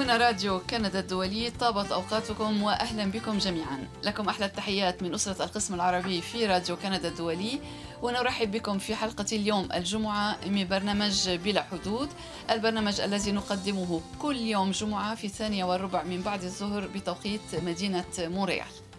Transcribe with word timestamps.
هنا 0.00 0.16
راديو 0.16 0.60
كندا 0.60 1.00
الدولي 1.00 1.50
طابت 1.50 1.92
أوقاتكم 1.92 2.62
وأهلا 2.62 3.04
بكم 3.04 3.38
جميعا. 3.38 3.88
لكم 4.04 4.28
أحلى 4.28 4.46
التحيات 4.46 5.02
من 5.02 5.14
أسرة 5.14 5.44
القسم 5.44 5.74
العربي 5.74 6.20
في 6.20 6.46
راديو 6.46 6.76
كندا 6.76 7.08
الدولي. 7.08 7.60
ونرحب 8.02 8.50
بكم 8.50 8.78
في 8.78 8.96
حلقة 8.96 9.26
اليوم 9.32 9.68
الجمعة 9.74 10.36
من 10.46 10.68
برنامج 10.68 11.30
بلا 11.30 11.62
حدود 11.62 12.08
البرنامج 12.50 13.00
الذي 13.00 13.32
نقدمه 13.32 14.00
كل 14.18 14.36
يوم 14.36 14.70
جمعة 14.70 15.14
في 15.14 15.26
الثانية 15.26 15.64
والربع 15.64 16.02
من 16.02 16.22
بعد 16.22 16.42
الظهر 16.42 16.86
بتوقيت 16.86 17.54
مدينة 17.62 18.04
مونريال. 18.18 18.89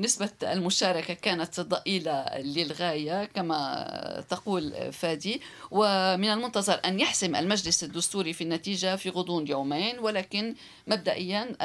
نسبة 0.00 0.30
المشاركة 0.42 1.14
كانت 1.14 1.60
ضئيلة 1.60 2.38
للغاية 2.38 3.24
كما 3.24 4.24
تقول 4.28 4.92
فادي. 4.92 5.40
ومن 5.70 6.28
المنتظر 6.28 6.80
أن 6.84 7.00
يحسم 7.00 7.36
المجلس 7.36 7.84
الدستوري 7.84 8.32
في 8.32 8.44
النتيجة 8.44 8.96
في 8.96 9.10
غضون 9.10 9.46
يومين 9.46 9.98
ولكن 9.98 10.54
مبدئيا 10.86 11.56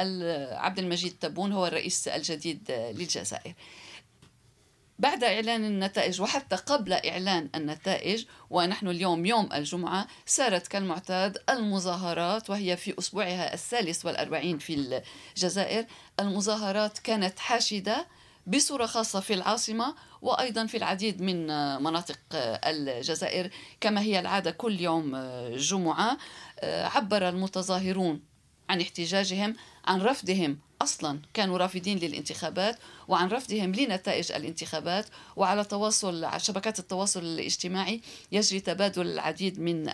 عبد 0.52 0.78
المجيد 0.78 1.12
تبون 1.20 1.52
هو 1.52 1.66
الرئيس 1.66 2.08
الجديد 2.08 2.70
للجزائر. 2.70 3.54
بعد 4.98 5.24
إعلان 5.24 5.64
النتائج 5.64 6.20
وحتى 6.20 6.56
قبل 6.56 6.92
إعلان 6.92 7.48
النتائج 7.54 8.24
ونحن 8.50 8.88
اليوم 8.88 9.26
يوم 9.26 9.48
الجمعة 9.52 10.06
سارت 10.26 10.66
كالمعتاد 10.66 11.38
المظاهرات 11.50 12.50
وهي 12.50 12.76
في 12.76 12.98
أسبوعها 12.98 13.54
الثالث 13.54 14.06
والأربعين 14.06 14.58
في 14.58 15.02
الجزائر. 15.36 15.86
المظاهرات 16.20 16.98
كانت 16.98 17.38
حاشدة 17.38 18.06
بصورة 18.46 18.86
خاصة 18.86 19.20
في 19.20 19.34
العاصمة 19.34 19.94
وأيضا 20.22 20.66
في 20.66 20.76
العديد 20.76 21.22
من 21.22 21.46
مناطق 21.82 22.18
الجزائر 22.32 23.50
كما 23.80 24.00
هي 24.00 24.20
العادة 24.20 24.50
كل 24.50 24.80
يوم 24.80 25.16
جمعة. 25.56 26.18
عبر 26.62 27.28
المتظاهرون 27.28 28.20
عن 28.68 28.80
احتجاجهم 28.80 29.56
عن 29.84 30.00
رفضهم 30.00 30.58
أصلا 30.82 31.20
كانوا 31.34 31.58
رافضين 31.58 31.98
للانتخابات 31.98 32.78
وعن 33.08 33.28
رفضهم 33.28 33.74
لنتائج 33.74 34.32
الانتخابات 34.32 35.06
وعلى 35.36 35.64
تواصل 35.64 36.24
على 36.24 36.40
شبكات 36.40 36.78
التواصل 36.78 37.20
الاجتماعي 37.20 38.00
يجري 38.32 38.60
تبادل 38.60 39.06
العديد 39.06 39.60
من 39.60 39.90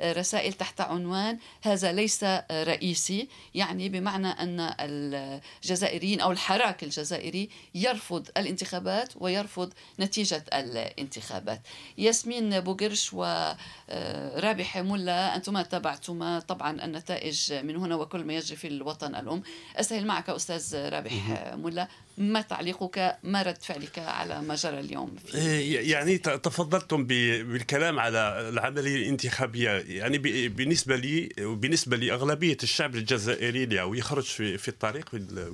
الرسائل 0.00 0.52
تحت 0.52 0.80
عنوان 0.80 1.38
هذا 1.62 1.92
ليس 1.92 2.24
رئيسي 2.50 3.28
يعني 3.54 3.88
بمعنى 3.88 4.28
أن 4.28 4.74
الجزائريين 4.80 6.20
أو 6.20 6.32
الحراك 6.32 6.82
الجزائري 6.84 7.48
يرفض 7.74 8.28
الانتخابات 8.36 9.12
ويرفض 9.16 9.72
نتيجة 10.00 10.44
الانتخابات. 10.52 11.60
ياسمين 11.98 12.60
بوغرش 12.60 13.12
ورابح 13.12 14.78
ملا 14.78 15.36
أنتما 15.36 15.62
تابعتما 15.62 16.40
طبعا 16.40 16.84
النتائج 16.84 17.52
من 17.52 17.76
هنا 17.76 17.94
وكل 17.94 18.24
ما 18.24 18.34
يجري 18.34 18.56
في 18.56 18.68
الوطن 18.68 19.14
الأم. 19.14 19.42
أستهل 19.76 20.06
معك 20.06 20.30
أستاذ 20.30 20.88
رابح 20.88 21.12
ملا. 21.54 21.88
ما 22.18 22.40
تعليقك 22.40 23.16
ما 23.22 23.42
رد 23.42 23.62
فعلك 23.62 23.98
على 23.98 24.42
ما 24.42 24.54
جرى 24.54 24.80
اليوم 24.80 25.16
إيه، 25.34 25.92
يعني 25.92 26.18
تفضلتم 26.18 27.04
بالكلام 27.06 27.98
على 27.98 28.48
العملية 28.48 28.96
الانتخابية. 28.96 29.70
يعني 29.70 30.18
بالنسبة 30.48 30.96
لي 30.96 31.28
وبالنسبة 31.40 31.96
لأغلبية 31.96 32.56
الشعب 32.62 32.94
الجزائري 32.94 33.64
اللي 33.64 33.98
يخرج 33.98 34.24
في 34.24 34.58
في 34.58 34.68
الطريق 34.68 35.10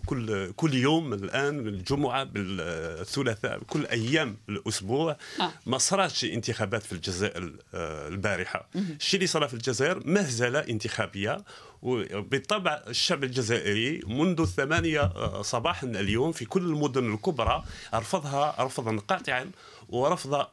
كل 0.06 0.52
كل 0.56 0.74
يوم 0.74 1.12
الآن 1.12 1.58
الجمعة 1.58 2.24
بالثلاثاء 2.24 3.58
كل 3.58 3.86
أيام 3.86 4.36
الأسبوع 4.48 5.16
آه. 5.40 5.52
ما 5.66 5.78
صارتش 5.78 6.24
انتخابات 6.24 6.82
في 6.82 6.92
الجزائر 6.92 7.52
آه، 7.74 8.08
البارحة. 8.08 8.68
الشيء 8.74 9.18
اللي 9.18 9.26
صار 9.26 9.48
في 9.48 9.54
الجزائر 9.54 10.02
مهزله 10.06 10.58
انتخابية 10.58 11.44
وبالطبع 11.82 12.82
الشعب 12.88 13.24
الجزائري 13.24 14.00
منذ 14.06 14.40
الثمانية 14.40 15.12
صباحا 15.42 15.86
اليوم 15.86 16.32
في 16.32 16.44
كل 16.44 16.62
المدن 16.62 17.14
الكبرى 17.14 17.64
رفضها 17.94 18.64
رفضا 18.64 18.96
قاطعا 18.96 19.50
ورفض 19.90 20.46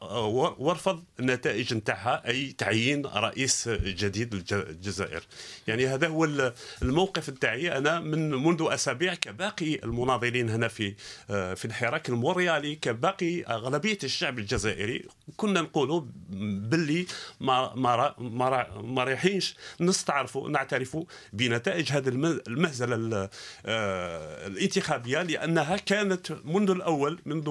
ورفض 0.58 1.04
النتائج 1.20 1.74
نتاعها 1.74 2.28
أي 2.28 2.52
تعيين 2.52 3.06
رئيس 3.06 3.68
جديد 3.68 4.34
للجزائر. 4.34 5.22
يعني 5.66 5.86
هذا 5.86 6.08
هو 6.08 6.52
الموقف 6.82 7.30
نتاعي 7.30 7.78
أنا 7.78 8.00
من 8.00 8.30
منذ 8.30 8.66
أسابيع 8.70 9.14
كباقي 9.14 9.74
المناضلين 9.74 10.50
هنا 10.50 10.68
في 10.68 10.94
في 11.28 11.64
الحراك 11.64 12.08
الموريالي 12.08 12.74
كباقي 12.74 13.42
أغلبية 13.42 13.98
الشعب 14.04 14.38
الجزائري. 14.38 15.04
كنا 15.36 15.60
نقولوا 15.60 16.02
باللي 16.30 17.06
ما 17.40 17.74
ما 17.74 18.14
ما, 18.18 18.66
ما 18.80 19.04
رايحينش 19.04 19.56
نستعرفوا 19.80 20.48
نعترفوا 20.48 21.04
بنتائج 21.32 21.92
هذه 21.92 22.08
المهزلة 22.48 23.28
آه، 23.66 24.46
الانتخابية 24.46 25.22
لأنها 25.22 25.76
كانت 25.76 26.32
منذ 26.44 26.70
الأول 26.70 27.18
منذ 27.26 27.48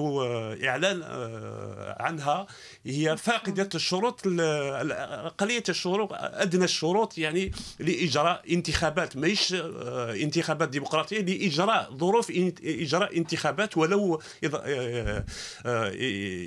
إعلان 0.64 1.02
آه، 1.02 1.77
عنها 1.78 2.46
هي 2.86 3.16
فاقدة 3.16 3.68
الشروط 3.74 4.20
أقلية 4.26 5.62
الشروط 5.68 6.08
أدنى 6.12 6.64
الشروط 6.64 7.18
يعني 7.18 7.52
لإجراء 7.78 8.42
انتخابات 8.52 9.16
ماهيش 9.16 9.54
آه، 9.54 10.14
انتخابات 10.14 10.68
ديمقراطية 10.68 11.20
لإجراء 11.20 11.94
ظروف 11.94 12.32
إجراء 12.64 13.16
انتخابات 13.16 13.76
ولو 13.76 14.20
آه، 14.44 15.24
آه، 15.66 15.92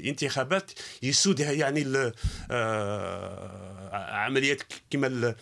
انتخابات 0.05 0.71
يسودها 1.03 1.51
يعني 1.51 2.11
عمليات 3.93 4.61
كما 4.89 5.35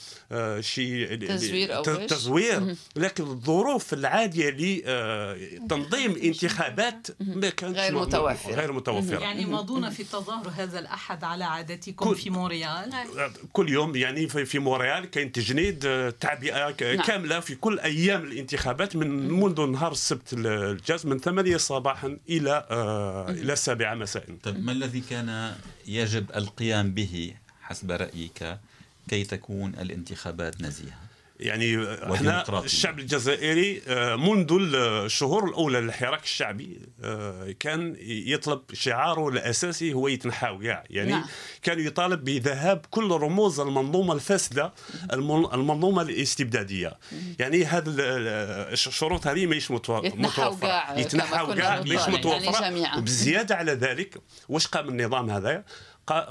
شي 0.59 1.17
تزوير 1.17 1.75
أو 1.75 1.83
تزوير. 1.83 2.75
لكن 2.95 3.23
الظروف 3.23 3.93
العادية 3.93 4.49
لتنظيم 4.49 6.15
انتخابات 6.27 7.07
ما 7.19 7.49
كانتش 7.49 7.79
غير 7.79 7.99
متوفرة. 7.99 8.53
غير 8.53 8.71
متوفرة. 8.71 9.19
يعني 9.19 9.45
ماضون 9.79 9.95
في 9.95 10.01
التظاهر 10.01 10.49
هذا 10.57 10.79
الأحد 10.79 11.23
على 11.23 11.43
عادتكم 11.43 12.13
في 12.13 12.29
موريال 12.29 12.93
كل 13.53 13.69
يوم 13.69 13.95
يعني 13.95 14.27
في 14.27 14.59
موريال 14.59 15.05
كاين 15.05 15.31
تجنيد 15.31 15.85
آه، 15.85 16.09
تعبئة 16.09 16.75
نعم. 16.95 17.05
كاملة 17.05 17.39
في 17.39 17.55
كل 17.55 17.79
أيام 17.79 18.23
الانتخابات 18.23 18.95
من 18.95 19.31
منذ 19.31 19.65
نهار 19.65 19.91
السبت 19.91 20.33
الجاز 20.33 21.05
من 21.05 21.19
8 21.19 21.57
صباحا 21.57 22.17
إلى 22.29 22.67
آه 22.69 23.29
إلى 23.29 23.55
7 23.55 23.95
مساء 23.95 24.25
طيب 24.43 24.65
ما 24.65 24.71
الذي 24.71 25.01
كان 25.01 25.55
يجب 25.87 26.31
القيام 26.35 26.91
به 26.91 27.33
حسب 27.61 27.91
رأيك 27.91 28.57
كي 29.09 29.23
تكون 29.23 29.75
الانتخابات 29.75 30.61
نزيهة؟ 30.61 31.08
يعني 31.39 31.93
إحنا 32.13 32.63
الشعب 32.63 32.99
الجزائري 32.99 33.81
آه، 33.87 34.15
منذ 34.15 34.57
الشهور 34.75 35.49
الأولى 35.49 35.81
للحراك 35.81 36.23
الشعبي 36.23 36.79
آه، 37.03 37.55
كان 37.59 37.95
يطلب 38.07 38.61
شعاره 38.73 39.29
الأساسي 39.29 39.93
هو 39.93 40.07
يتنحاو 40.07 40.59
كاع. 40.59 40.83
يعني 40.89 41.11
نعم. 41.11 41.25
كان 41.61 41.79
يطالب 41.79 42.23
بذهاب 42.23 42.85
كل 42.89 43.11
رموز 43.11 43.59
المنظومة 43.59 44.13
الفاسدة 44.13 44.73
المنظومة 45.13 46.01
الاستبدادية. 46.01 46.97
يعني 47.39 47.65
هذا 47.65 47.93
الشروط 48.73 49.27
هذه 49.27 49.45
ماهيش 49.45 49.71
متوفرة. 49.71 50.07
يتنحاو 50.97 51.53
كاع. 51.53 51.81
ماهيش 51.81 52.01
يعني 52.01 52.17
متوفرة. 52.17 52.97
وبزيادة 52.97 53.55
على 53.55 53.71
ذلك 53.71 54.21
واش 54.49 54.67
قام 54.67 54.89
النظام 54.89 55.29
هذا؟ 55.29 55.63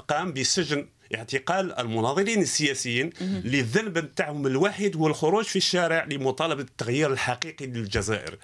قام 0.07 0.33
بسجن 0.33 0.87
اعتقال 1.15 1.79
المناضلين 1.79 2.41
السياسيين 2.41 3.09
للذنب 3.21 3.97
نتاعهم 3.97 4.47
الوحيد 4.47 4.95
هو 4.95 5.07
الخروج 5.07 5.45
في 5.45 5.55
الشارع 5.55 6.05
لمطالبة 6.05 6.61
التغيير 6.61 7.13
الحقيقي 7.13 7.65
للجزائر. 7.65 8.37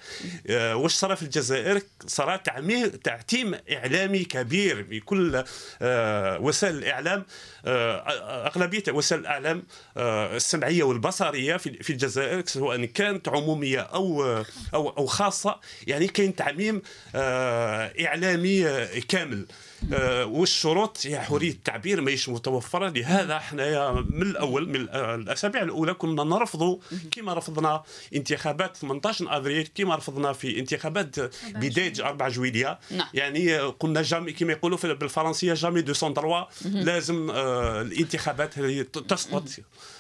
آه 0.47 0.75
واش 0.75 0.93
صار 0.93 1.15
في 1.15 1.23
الجزائر؟ 1.23 1.81
صار 2.07 2.37
تعتيم 3.03 3.55
إعلامي 3.71 4.23
كبير 4.23 4.81
بكل 4.81 5.43
آه 5.81 6.39
وسائل 6.39 6.75
الإعلام 6.75 7.25
آه 7.65 8.47
أغلبية 8.47 8.83
وسائل 8.89 9.21
الإعلام 9.21 9.63
السمعية 9.97 10.83
والبصرية 10.83 11.57
في 11.57 11.89
الجزائر 11.89 12.45
سواء 12.45 12.85
كانت 12.85 13.29
عمومية 13.29 13.79
أو 13.79 14.23
أو 14.73 14.89
أو 14.89 15.05
خاصة. 15.05 15.59
يعني 15.87 16.07
كاين 16.07 16.35
تعميم 16.35 16.81
إعلامي 17.15 18.85
كامل. 19.09 19.45
والشروط 20.23 20.97
هي 21.05 21.19
حريه 21.19 21.51
التعبير 21.51 22.01
ماهيش 22.01 22.29
متوفرة. 22.29 22.89
لهذا 22.89 23.37
إحنا 23.37 23.91
من 23.91 24.21
الأول 24.21 24.69
من 24.69 24.75
الأسابيع 24.95 25.61
الأولى 25.61 25.93
كنا 25.93 26.23
نرفضوا 26.23 26.77
كما 27.11 27.33
رفضنا 27.33 27.83
انتخابات 28.15 28.77
18 28.77 29.37
أفريل 29.37 29.67
كما 29.75 29.95
رفضنا 29.95 30.33
في 30.33 30.59
انتخابات 30.59 31.19
بداية 31.55 31.93
4 31.99 32.29
جويليا 32.29 32.79
نعم. 32.91 33.07
يعني 33.13 33.57
قلنا 33.57 34.01
jamais 34.01 34.31
كما 34.31 34.51
يقولوا 34.51 34.77
بالفرنسيه 34.93 35.53
jamais 35.53 35.81
deux 35.81 35.93
sans 35.93 36.13
trois. 36.13 36.43
لازم 36.65 37.31
آه، 37.31 37.81
الانتخابات 37.81 38.59
تسقط 39.09 39.43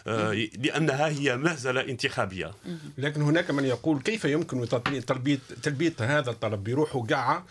آه، 0.07 0.47
لأنها 0.57 1.07
هي 1.07 1.37
مهزلة 1.37 1.81
انتخابية. 1.81 2.51
لكن 2.97 3.21
هناك 3.21 3.51
من 3.51 3.65
يقول 3.65 4.01
كيف 4.01 4.25
يمكن 4.25 4.67
تلبيه 5.07 5.39
تلبيه 5.63 5.93
هذا 5.99 6.29
الطلب؟ 6.31 6.63
بروحه 6.63 7.05
قاعة 7.09 7.45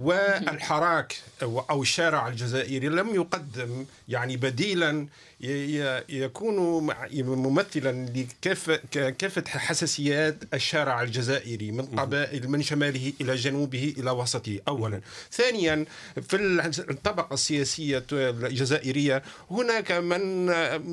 والحراك 0.00 1.16
أو 1.42 1.82
الشارع 1.82 2.28
الجزائري 2.28 2.88
لم 2.88 3.14
يقدم 3.14 3.86
يعني 4.08 4.36
بديلا 4.36 5.06
يكون 5.42 6.56
ممثلا 7.24 8.06
لكافة 8.96 9.42
حساسيات 9.48 10.36
الشارع 10.54 11.02
الجزائري 11.02 11.70
من 11.72 11.86
قبائل 11.86 12.48
من 12.50 12.62
شماله 12.62 13.12
إلى 13.20 13.34
جنوبه 13.34 13.94
إلى 13.98 14.10
وسطه 14.10 14.58
أولا. 14.68 15.00
ثانيا 15.32 15.84
في 16.28 16.36
الطبقة 16.90 17.34
السياسية 17.34 18.04
الجزائرية 18.12 19.22
هناك 19.50 19.92
من 19.92 20.46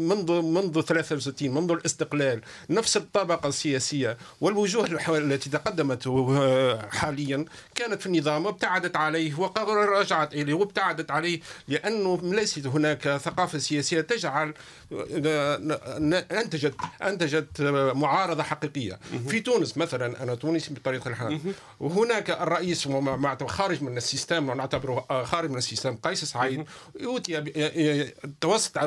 منذ 0.07 0.41
منذ 0.41 0.81
63 0.81 1.49
منذ 1.51 1.71
الاستقلال 1.71 2.41
نفس 2.69 2.97
الطبقة 2.97 3.49
السياسية 3.49 4.17
والوجوه 4.41 5.17
التي 5.17 5.49
تقدمت 5.49 6.07
حاليا 6.91 7.45
كانت 7.75 8.01
في 8.01 8.05
النظام 8.05 8.45
وابتعدت 8.45 8.95
عليه 8.95 9.39
ورجعت 9.39 10.33
إليه 10.33 10.53
وابتعدت 10.53 11.11
عليه 11.11 11.39
لأنه 11.67 12.19
ليست 12.23 12.67
هناك 12.67 13.17
ثقافة 13.17 13.57
سياسية 13.59 14.01
تجعل 14.01 14.36
تجعل 14.37 14.53
انتجت 16.31 16.75
أنتجت 17.01 17.61
معارضة 17.95 18.43
حقيقية. 18.43 18.99
في 19.27 19.39
تونس 19.39 19.77
مثلا 19.77 20.23
أنا 20.23 20.35
تونسي 20.35 20.73
بطبيعة 20.73 21.07
الحال. 21.07 21.39
وهناك 21.79 22.29
الرئيس 22.29 22.87
خارج 23.47 23.83
من 23.83 23.97
ال 23.97 24.04
système 24.04 24.49
ونعتبره 24.49 25.23
خارج 25.23 25.49
من 25.49 25.57
ال 25.57 25.62
système 25.62 25.95
قيس 25.95 26.25
سعيد. 26.25 26.65
يؤتي 26.99 28.11
توسط 28.41 28.77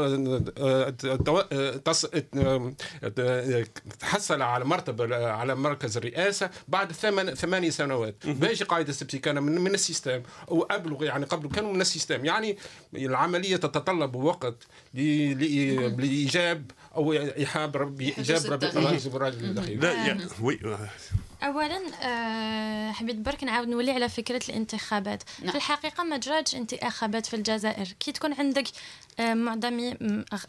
تحصل 4.00 4.42
على 4.42 4.64
مرتبه 4.64 5.26
على 5.26 5.54
مركز 5.54 5.96
الرئاسة 5.96 6.50
بعد 6.68 6.92
ثمان 6.92 7.34
ثمانية 7.34 7.70
سنوات. 7.70 8.14
باقي 8.26 8.54
قائد 8.54 8.88
السبسي 8.88 9.18
كان 9.18 9.42
من, 9.42 9.60
من 9.60 9.74
ال 9.74 9.80
système 9.80 10.22
وقبله 10.48 11.04
يعني 11.04 11.24
قبله 11.24 11.50
كانوا 11.50 11.72
من 11.72 11.80
ال 11.80 11.85
système. 11.85 12.24
يعني 12.24 12.58
العملية 12.94 13.56
تتطلب 13.56 14.14
وقت 14.14 14.54
لايجاب 14.94 16.70
أو 16.96 17.12
ايحاء 17.12 17.66
بايجاب 17.66 18.46
الراجل 18.46 19.44
الأخير. 19.44 19.80
لا 19.80 19.92
يعني 19.92 20.26
اولا 21.42 21.80
أه 22.02 22.92
حبيت 22.92 23.16
برك 23.16 23.44
نعاود 23.44 23.68
نولي 23.68 23.90
على 23.90 24.08
فكرة 24.08 24.40
الانتخابات. 24.48 25.22
نعم. 25.40 25.50
في 25.50 25.56
الحقيقة 25.56 26.04
ما 26.04 26.16
جراتش 26.16 26.54
انتخابات 26.54 27.26
في 27.26 27.36
الجزائر. 27.36 27.88
كي 28.00 28.12
تكون 28.12 28.32
عندك 28.32 28.64
أه 29.20 29.34
معظم 29.34 29.94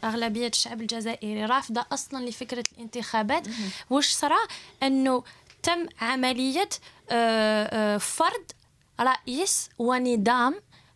أغلبية 0.04 0.48
الشعب 0.48 0.80
الجزائري 0.80 1.44
رافضة 1.44 1.86
أصلا 1.92 2.28
لفكرة 2.28 2.64
الانتخابات 2.76 3.46
واش 3.90 4.08
صرا؟ 4.08 4.38
أنه 4.82 5.24
تم 5.62 5.86
عملية 6.00 6.68
أه 7.10 7.96
فرض 7.98 8.44
رئيس 9.00 9.68
ونظام 9.78 10.54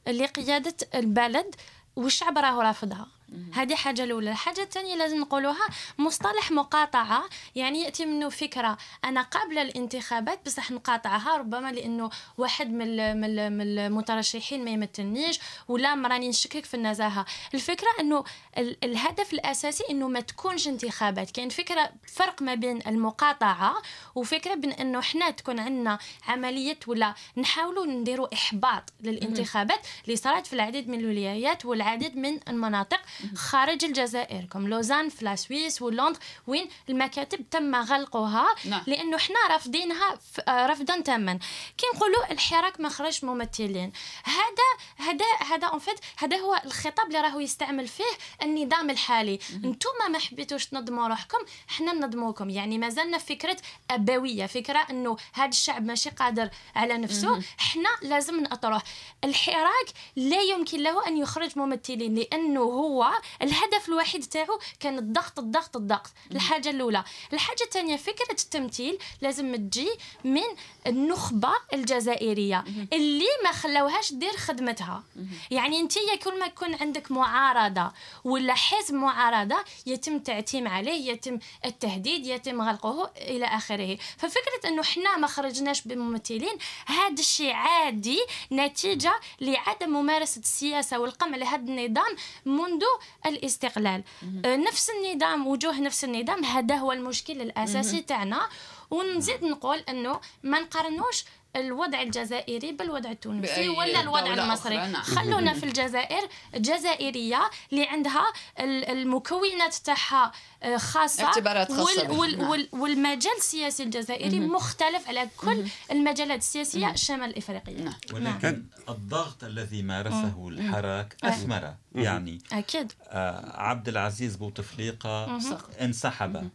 لقيادة 0.09 0.75
البلد 0.95 1.55
والشعب 1.97 2.39
راهو 2.39 2.61
رافضها. 2.61 3.07
هذه 3.53 3.75
حاجة 3.75 4.05
الأولى. 4.05 4.31
الحاجة 4.31 4.63
الثانية 4.63 4.95
لازم 4.95 5.21
نقولوها 5.21 5.69
مصطلح 5.99 6.51
مقاطعة 6.51 7.25
يعني 7.55 7.83
يأتي 7.83 8.07
منه 8.07 8.29
فكرة. 8.29 8.79
أنا 9.05 9.23
قبل 9.23 9.59
الانتخابات 9.59 10.47
بصح 10.47 10.71
نقاطعها 10.71 11.37
ربما 11.37 11.73
لأنه 11.73 12.11
واحد 12.39 12.71
من 12.71 13.21
من 13.21 13.39
المترشحين 13.39 14.65
ما 14.65 14.71
يمثلنيش 14.71 15.41
ولا 15.69 15.95
مراني 15.95 16.29
نشكك 16.29 16.65
في 16.65 16.75
النزاهة. 16.75 17.27
الفكرة 17.55 17.89
أنه 18.01 18.25
الهدف 18.59 19.33
الأساسي 19.33 19.85
أنه 19.91 20.09
ما 20.09 20.21
تكونش 20.21 20.69
انتخابات. 20.69 21.31
كاين 21.31 21.49
فكرة 21.49 21.91
فرق 22.15 22.43
ما 22.43 22.55
بين 22.55 22.87
المقاطعة 22.87 23.75
وفكرة 24.15 24.55
بين 24.55 24.73
أنه 24.73 25.01
حنا 25.01 25.31
تكون 25.31 25.59
عندنا 25.59 25.99
عملية 26.29 26.79
ولا 26.87 27.15
نحاولوا 27.37 27.87
نديروا 27.87 28.35
إحباط 28.35 28.83
للانتخابات 29.01 29.87
اللي 30.05 30.17
صارت 30.17 30.47
في 30.47 30.53
العديد 30.53 30.89
من 30.89 31.01
الولايات 31.01 31.65
والعديد 31.65 32.17
من 32.17 32.41
المناطق. 32.49 33.01
خارج 33.35 33.85
الجزائر 33.85 34.45
comme 34.45 34.69
لوزان 34.69 35.09
في 35.09 35.25
la 35.25 35.39
Suisse 35.39 35.83
ولندن. 35.83 36.19
وين؟ 36.47 36.69
المكاتب 36.89 37.51
تم 37.51 37.75
غلقها 37.75 38.47
نعم. 38.65 38.83
لأنه 38.87 39.17
إحنا 39.17 39.37
رافضينها 39.51 40.19
رفضا 40.49 41.01
تاما. 41.01 41.39
كي 41.79 41.87
نقولوا 41.95 42.33
الحراك 42.33 42.81
ما 42.81 42.89
خرج 42.89 43.25
ممثلين. 43.25 43.93
هذا 44.25 45.09
هذا 45.09 45.25
هذا 45.51 45.67
en 45.67 45.79
fait 45.79 45.99
هذا 46.19 46.37
هو 46.37 46.61
الخطاب 46.65 47.07
اللي 47.07 47.21
راهو 47.21 47.41
يستعمل 47.41 47.89
فيه 47.89 48.05
النظام 48.43 48.91
الحالي. 48.91 49.39
أنتم 49.65 49.91
ما 50.11 50.19
حبيتوش 50.19 50.67
تنظموا 50.67 51.09
روحكم 51.09 51.39
إحنا 51.71 51.93
ننظموكم. 51.93 52.51
يعني 52.51 52.79
ما 52.79 52.89
زلنا 52.89 53.19
فكرة 53.19 53.57
أبوية 53.91 54.47
فكرة 54.47 54.87
إنه 54.91 55.17
هذا 55.33 55.49
الشعب 55.49 55.87
ماشي 55.87 56.11
قادر 56.11 56.51
على 56.77 56.99
نفسه. 56.99 57.43
إحنا 57.61 57.89
لازم 58.03 58.41
نأطروه. 58.41 58.83
الحراك 59.25 59.89
لا 60.17 60.43
يمكن 60.43 60.83
له 60.83 61.07
أن 61.07 61.17
يخرج 61.17 61.59
ممثلين 61.59 62.15
لأنه 62.15 62.61
هو 62.61 63.06
الهدف 63.43 63.89
الوحيد 63.89 64.25
تاعو 64.25 64.59
كان 64.81 64.99
الضغط 64.99 65.39
الضغط 65.39 65.77
الضغط. 65.77 66.11
الحاجة 66.33 66.71
الأولى. 66.71 67.05
الحاجة 67.33 67.63
الثانية 67.63 67.97
فكرة 67.97 68.31
التمثيل 68.31 68.99
لازم 69.21 69.57
تجي 69.57 69.91
من 70.25 70.43
النخبة 70.87 71.53
الجزائرية 71.73 72.65
اللي 72.93 73.27
ما 73.45 73.53
خلوهاش 73.53 74.13
دير 74.13 74.37
خدمتها. 74.37 75.05
يعني 75.51 75.81
أنت 75.81 75.99
كل 76.25 76.39
ما 76.39 76.47
يكون 76.47 76.75
عندك 76.75 77.11
معارضة 77.11 77.93
ولا 78.25 78.55
حزب 78.55 78.95
معارضة 78.95 79.57
يتم 79.87 80.19
تعتيم 80.19 80.69
عليه 80.69 81.13
يتم 81.13 81.39
التهديد 81.65 82.27
يتم 82.27 82.63
غلقه 82.63 83.11
إلى 83.17 83.47
آخره. 83.47 83.99
ففكرة 84.19 84.69
إنه 84.69 84.83
إحنا 84.83 85.17
ما 85.17 85.27
خرجناش 85.27 85.83
بممثلين 85.83 86.59
هذا 86.87 87.15
الشيء 87.19 87.53
عادي 87.53 88.19
نتيجة 88.53 89.21
لعدم 89.41 89.91
ممارسة 89.91 90.41
السياسة 90.41 90.99
والقمع 90.99 91.37
لهذا 91.37 91.63
النظام 91.63 92.17
منذ 92.45 92.83
الاستقلال. 93.27 94.03
آه، 94.45 94.57
نفس 94.57 94.91
النظام 94.91 95.47
وجوه 95.47 95.81
نفس 95.81 96.05
النظام 96.05 96.45
هذا 96.45 96.75
هو 96.77 96.93
المشكل 96.93 97.41
الأساسي 97.41 98.03
تاعنا. 98.03 98.49
ونزيد 98.91 99.45
نقول 99.45 99.79
إنه 99.79 100.21
ما 100.43 100.61
نقارنوش 100.61 101.25
الوضع 101.57 102.03
الجزائري 102.03 102.73
بالوضع 102.73 103.11
التونسي 103.11 103.69
ولا 103.69 104.01
الوضع 104.01 104.35
المصري؟ 104.35 104.77
نعم. 104.77 105.03
خلونا 105.03 105.53
في 105.59 105.65
الجزائر 105.67 106.29
الجزائرية 106.55 107.51
اللي 107.73 107.87
عندها 107.87 108.25
المكونات 108.61 109.75
تاعها 109.75 110.33
آه، 110.63 110.77
خاصة 110.77 111.25
اعتبارات 111.25 111.73
خاصة 111.73 112.11
وال 112.11 112.19
وال 112.19 112.41
وال 112.41 112.69
والمجال 112.73 113.37
السياسي 113.39 113.83
الجزائري 113.83 114.41
مختلف 114.41 115.09
على 115.09 115.29
كل 115.37 115.65
المجالات 115.91 116.39
السياسية 116.39 116.91
الشمال 116.91 117.31
الإفريقية 117.31 117.83
نعم. 117.83 117.95
ولكن 118.13 118.65
الضغط 118.89 119.45
الذي 119.45 119.83
مارسه 119.83 120.49
الحراك 120.49 121.17
أثمر 121.25 121.75
يعني 121.95 122.39
أكيد. 122.53 122.93
آه 123.09 123.61
عبد 123.61 123.89
العزيز 123.89 124.37
بوتفليقة 124.37 125.37
انسحب. 125.81 126.51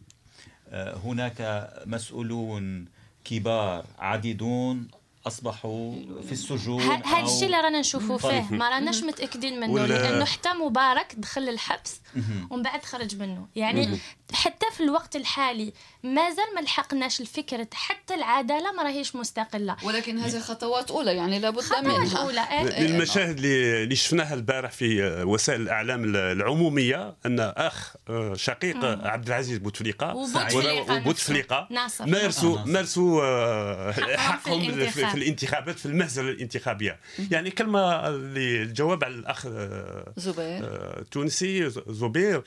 هناك 0.74 1.70
مسؤولون 1.86 2.88
كبار 3.25 3.85
عديدون 3.99 4.87
أصبحوا 5.27 5.95
في 6.25 6.31
السجون 6.31 6.81
هذا 6.81 7.25
الشيء 7.25 7.45
اللي 7.45 7.57
رانا 7.57 7.79
نشوفوا 7.79 8.17
فيه. 8.17 8.55
ما 8.55 8.69
راناش 8.69 9.03
متأكدين 9.03 9.59
منه 9.59 9.85
لأنه 9.85 10.25
حتى 10.25 10.49
مبارك 10.49 11.15
دخل 11.17 11.49
الحبس 11.49 12.01
ومن 12.49 12.63
بعد 12.63 12.85
خرج 12.85 13.15
منه. 13.15 13.47
يعني 13.55 13.99
حتى 14.33 14.65
في 14.73 14.83
الوقت 14.83 15.15
الحالي 15.15 15.73
مازال 16.03 16.55
ما 16.55 16.61
لحقناش 16.61 17.21
الفكرة 17.21 17.67
حتى 17.73 18.15
العدالة 18.15 18.71
ما 18.71 18.83
راهيش 18.83 19.15
مستقلة. 19.15 19.75
ولكن 19.83 20.19
هذه 20.19 20.39
خطوات 20.39 20.91
أولى 20.91 21.15
يعني 21.15 21.39
لابد 21.39 21.63
منها. 21.83 22.17
أولى 22.17 22.41
إيه؟ 22.41 22.85
المشاهد 22.85 23.37
اللي 23.39 23.95
شفناها 23.95 24.33
البارح 24.33 24.71
في 24.71 25.01
وسائل 25.23 25.61
الإعلام 25.61 26.15
العمومية 26.15 27.15
أن 27.25 27.39
أخ 27.39 27.95
آه، 28.09 28.33
شقيق 28.33 28.75
مم. 28.75 29.01
عبد 29.03 29.27
العزيز 29.27 29.57
بوتفليقة 29.57 30.15
وبوتفليقة 30.15 31.67
مارسوا 31.99 32.57
مارسوا 32.65 33.23
آه، 33.23 33.91
حقهم 34.17 34.71
في, 34.71 35.11
في, 35.12 35.18
الانتخابات 35.18 35.80
في 35.80 35.86
المهزلة 35.86 36.30
الانتخابية. 36.30 37.00
يعني 37.32 37.51
كلمة 37.51 38.08
الجواب 38.08 39.03
على 39.03 39.15
الأخ 39.15 39.46
آه، 39.46 40.13
زبير. 40.18 41.03
تونسي 41.12 41.70
زبير. 41.70 42.44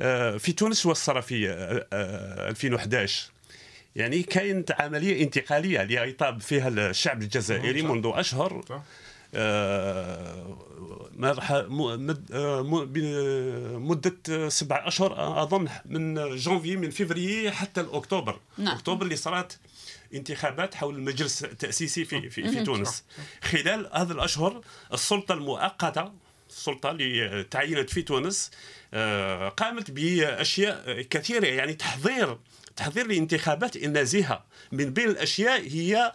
آه، 0.00 0.36
في 0.36 0.52
تونس 0.52 0.86
وصل 0.86 1.22
في 1.22 1.50
2011 1.92 3.30
يعني 3.96 4.22
كانت 4.22 4.72
عملية 4.72 5.22
انتقالية 5.22 5.82
اللي 5.82 6.08
يطالب 6.08 6.40
فيها 6.40 6.68
الشعب 6.68 7.22
الجزائري 7.22 7.82
منذ 7.82 8.10
أشهر. 8.14 8.64
آه، 9.34 10.56
مدة 13.78 14.48
سبع 14.48 14.88
أشهر 14.88 15.42
أظن 15.42 15.68
من 15.84 16.14
جانفي 16.36 16.76
من 16.76 16.90
فيفري 16.90 17.50
حتى 17.50 17.80
الأكتوبر. 17.80 18.38
نعم. 18.58 18.74
أكتوبر 18.76 19.04
اللي 19.04 19.16
صارت 19.16 19.58
انتخابات 20.14 20.74
حول 20.74 20.94
المجلس 20.94 21.44
التأسيسي 21.44 22.04
في, 22.04 22.30
في, 22.30 22.48
في 22.48 22.62
تونس. 22.62 23.04
خلال 23.42 23.90
هذه 23.92 24.12
الأشهر 24.12 24.60
السلطة 24.92 25.34
المؤقتة 25.34 26.12
السلطة 26.50 26.90
اللي 26.90 27.44
تعينت 27.44 27.90
في 27.90 28.02
تونس 28.02 28.50
آه، 28.94 29.48
قامت 29.48 29.90
بأشياء 29.90 31.02
كثيرة. 31.02 31.46
يعني 31.46 31.74
تحضير 31.74 32.38
تحضير 32.76 33.06
الانتخابات 33.06 33.76
النازهه 33.76 34.44
من 34.72 34.90
بين 34.90 35.08
الأشياء 35.08 35.60
هي 35.60 36.12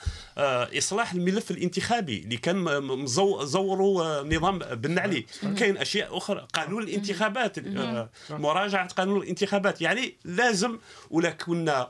إصلاح 0.78 1.14
الملف 1.14 1.52
الانتخابي 1.52 2.18
اللي 2.18 2.38
كان 2.38 3.06
زوروا 3.46 4.04
آه، 4.04 4.24
نظام 4.24 4.60
بن 4.60 5.00
علي. 5.00 5.26
كاين 5.58 5.78
أشياء 5.78 6.18
أخرى 6.18 6.48
قانون 6.54 6.84
الانتخابات 6.84 7.58
آه، 7.58 8.10
مراجعة 8.30 8.88
قانون 8.88 9.22
الانتخابات. 9.22 9.82
يعني 9.82 10.14
لازم 10.26 10.78
ولا 11.10 11.30
كنا 11.30 11.90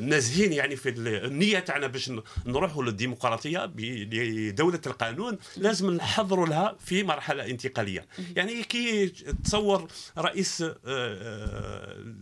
نازهين 0.00 0.52
يعني 0.52 0.76
في 0.76 0.88
النية 0.88 1.58
تاعنا 1.58 1.86
باش 1.86 2.12
نروحوا 2.46 2.84
للديمقراطية 2.84 3.72
لدولة 3.76 4.80
القانون 4.86 5.38
لازم 5.56 5.90
نحضروا 5.90 6.46
لها 6.46 6.76
في 6.84 7.02
مرحلة 7.02 7.46
انتقالية. 7.46 8.06
يعني 8.36 8.62
كي 8.62 9.06
تصور 9.44 9.88
رئيس 10.18 10.64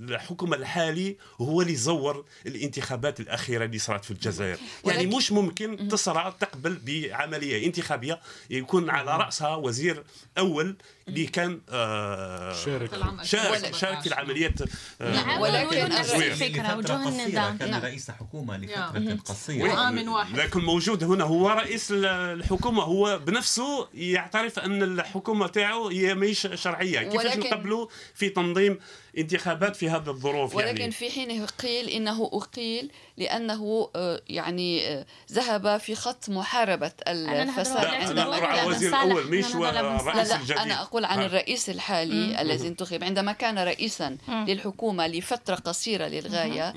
الحكومة 0.01 0.57
الحالي 0.57 1.17
هو 1.41 1.63
اللي 1.63 1.75
زور 1.75 2.25
الانتخابات 2.47 3.21
الأخيرة 3.21 3.65
اللي 3.65 3.79
صارت 3.79 4.05
في 4.05 4.11
الجزائر. 4.11 4.59
يعني 4.85 5.07
مش 5.21 5.33
ممكن 5.33 5.89
تصرى 5.89 6.35
تقبل 6.41 6.79
بعملية 6.87 7.67
انتخابية 7.67 8.21
يكون 8.51 8.91
على 8.91 9.17
رأسها 9.17 9.57
وزير 9.57 10.05
أول 10.39 10.77
اللي 11.09 11.27
كان 11.27 11.61
آه 11.69 12.53
شارك. 12.53 12.91
شارك, 13.23 13.75
شارك 13.75 14.01
في 14.01 14.07
العمليات 14.07 14.53
آه 15.01 15.41
ولكن 15.41 15.77
الفكرة 15.77 16.77
وجوه 16.77 17.09
النظام 17.09 17.59
كان 17.59 17.71
نعم. 17.71 17.83
رئيس 17.83 18.11
حكومة 18.11 18.57
لفترة 18.57 19.19
قصيرة. 19.25 19.73
عام 19.73 20.09
واحد. 20.09 20.37
لكن 20.37 20.61
موجود 20.61 21.05
هنا 21.05 21.25
هو 21.25 21.49
رئيس 21.51 21.89
الحكومة 21.93 22.83
هو 22.83 23.19
بنفسه 23.19 23.89
يعترف 23.95 24.59
أن 24.59 24.83
الحكومة 24.83 25.47
تاعو 25.47 25.89
هي 25.89 26.15
ماهيش 26.15 26.49
شرعية. 26.55 27.01
كيفاش 27.01 27.37
نقبلوا 27.37 27.87
في 28.15 28.29
تنظيم 28.29 28.79
انتخابات 29.19 29.77
في 29.77 29.91
هذه 29.91 30.11
الظروف 30.11 30.55
ولكن 30.55 30.81
يعني. 30.81 30.93
في 30.93 31.11
حينه 31.11 31.47
قيل 31.47 31.89
إنه 31.89 32.31
أقيل 32.33 32.91
لأنه 33.17 33.91
آه، 33.97 34.21
يعني 34.29 34.89
آه، 34.89 35.07
ذهب 35.33 35.79
في 35.79 35.95
خط 35.95 36.29
محاربة 36.29 36.93
الفساد 37.09 37.87
عندما 37.87 38.63
الوزير 38.63 38.89
الأول 38.89 39.39
مش 39.39 39.55
الرئيس 39.55 40.33
الجديد. 40.33 40.59
أنا 40.59 40.83
أقول 40.83 41.05
عن 41.05 41.23
الرئيس 41.23 41.71
الحالي 41.71 42.43
الذي 42.43 42.69
انتخب. 42.69 43.05
عندما 43.05 43.33
كان 43.33 43.59
رئيسا 43.59 44.17
للحكومة 44.29 45.07
لفترة 45.07 45.55
قصيرة 45.55 46.07
للغاية 46.07 46.75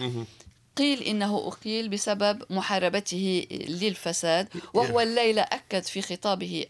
قيل 0.78 1.04
إنه 1.04 1.48
أقيل 1.48 1.90
بسبب 1.90 2.44
محاربته 2.50 3.48
للفساد 3.52 4.48
وهو 4.74 5.00
الليلة 5.00 5.42
أكد 5.42 5.84
في 5.84 6.02
خطابه 6.02 6.66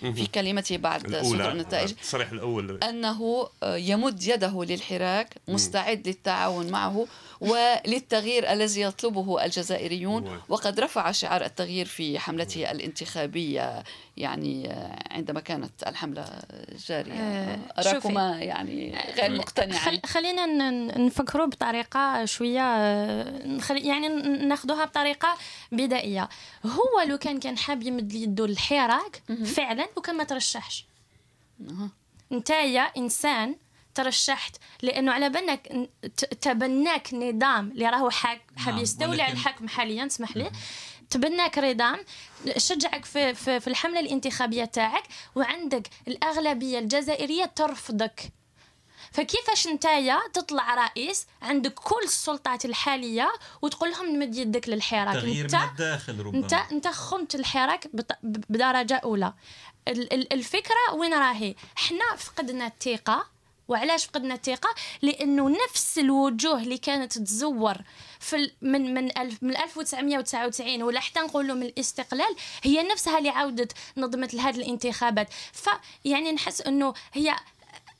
في 0.00 0.26
كلمته 0.34 0.76
بعد 0.76 1.16
صدور 1.16 1.50
النتائج 1.52 1.90
التصريح 1.90 2.30
الأول. 2.32 2.78
أنه 2.82 3.48
يمد 3.64 4.22
يده 4.24 4.64
للحراك 4.64 5.34
مستعد 5.48 6.08
للتعاون 6.08 6.70
معه 6.70 7.06
وللتغيير 7.40 8.52
الذي 8.52 8.80
يطلبه 8.80 9.44
الجزائريون 9.44 10.40
وقد 10.48 10.80
رفع 10.80 11.12
شعار 11.12 11.44
التغيير 11.44 11.86
في 11.86 12.18
حملته 12.18 12.70
الانتخابية. 12.70 13.84
يعني 14.16 14.68
عندما 15.10 15.40
كانت 15.40 15.82
الحملة 15.86 16.26
جارية. 16.88 17.12
آه، 17.12 17.58
أراكما 17.78 18.38
يعني 18.38 18.98
غير 19.16 19.38
مقتنعين. 19.38 20.00
خلينا 20.06 20.70
نفكروا 20.98 21.46
بطريقة 21.46 22.24
شوية 22.24 22.60
يعني 23.70 24.08
ناخذوها 24.38 24.84
بطريقة 24.84 25.36
بدائية. 25.72 26.28
هو 26.66 27.00
لو 27.08 27.18
كان 27.18 27.40
كان 27.40 27.58
حاب 27.58 27.82
يمد 27.82 28.12
يده 28.12 28.46
للحراك 28.46 29.22
فعلا 29.44 29.88
وكان 29.96 30.16
ما 30.16 30.24
ترشحش. 30.24 30.84
نتايا 32.32 32.82
إنسان 32.82 33.56
ترشحت 33.98 34.56
لأنه 34.82 35.12
على 35.12 35.28
بالك 35.28 35.88
تبناك 36.40 37.14
نظام 37.14 37.70
اللي 37.70 37.88
راهو 37.88 38.10
حاب 38.10 38.40
نعم، 38.66 38.78
يستولي 38.78 39.22
على 39.22 39.32
الحكم 39.32 39.68
حاليا 39.68 40.06
اسمح 40.06 40.36
لي. 40.36 40.50
تبناك 41.10 41.58
نظام 41.58 41.98
شجعك 42.56 43.04
في, 43.04 43.34
في, 43.34 43.60
في 43.60 43.66
الحملة 43.68 44.00
الانتخابية 44.00 44.64
تاعك 44.64 45.02
وعندك 45.34 45.88
الأغلبية 46.08 46.78
الجزائرية 46.78 47.44
ترفضك. 47.44 48.32
فكيفاش 49.12 49.66
نتايا 49.66 50.18
تطلع 50.32 50.74
رئيس 50.74 51.26
عندك 51.42 51.74
كل 51.74 52.04
السلطات 52.04 52.64
الحالية 52.64 53.32
وتقول 53.62 53.90
لهم 53.90 54.06
نمد 54.06 54.36
يدك 54.36 54.68
للحراك؟ 54.68 55.14
تغيير 55.14 55.44
انت 55.44 55.54
من 55.54 55.62
الداخل 55.62 56.20
ربما. 56.20 56.38
انت 56.38 56.52
انت 56.52 56.88
خنت 56.88 57.34
الحراك 57.34 57.90
بدرجة 58.22 58.94
أولى. 58.94 59.34
الفكرة 60.32 60.94
وين 60.94 61.14
راهي؟ 61.14 61.54
إحنا 61.78 62.16
فقدنا 62.16 62.66
الثقة. 62.66 63.37
وعلاش 63.68 64.06
فقدنا 64.06 64.34
الثقة؟ 64.34 64.68
لأنه 65.02 65.48
نفس 65.48 65.98
الوجوه 65.98 66.62
اللي 66.62 66.78
كانت 66.78 67.18
تزور 67.18 67.76
في 68.20 68.50
من 68.62 68.94
من 68.94 69.18
الف 69.18 69.42
من 69.42 69.56
1999 69.56 70.82
ولا 70.82 71.00
حتى 71.00 71.20
نقولوا 71.20 71.56
من 71.56 71.62
الاستقلال 71.62 72.36
هي 72.62 72.82
نفسها 72.82 73.18
اللي 73.18 73.28
عاودت 73.28 73.72
نظمت 73.96 74.34
لهذه 74.34 74.56
الانتخابات 74.56 75.28
فيعني 75.52 76.32
نحس 76.32 76.60
إنه 76.60 76.94
هي 77.12 77.36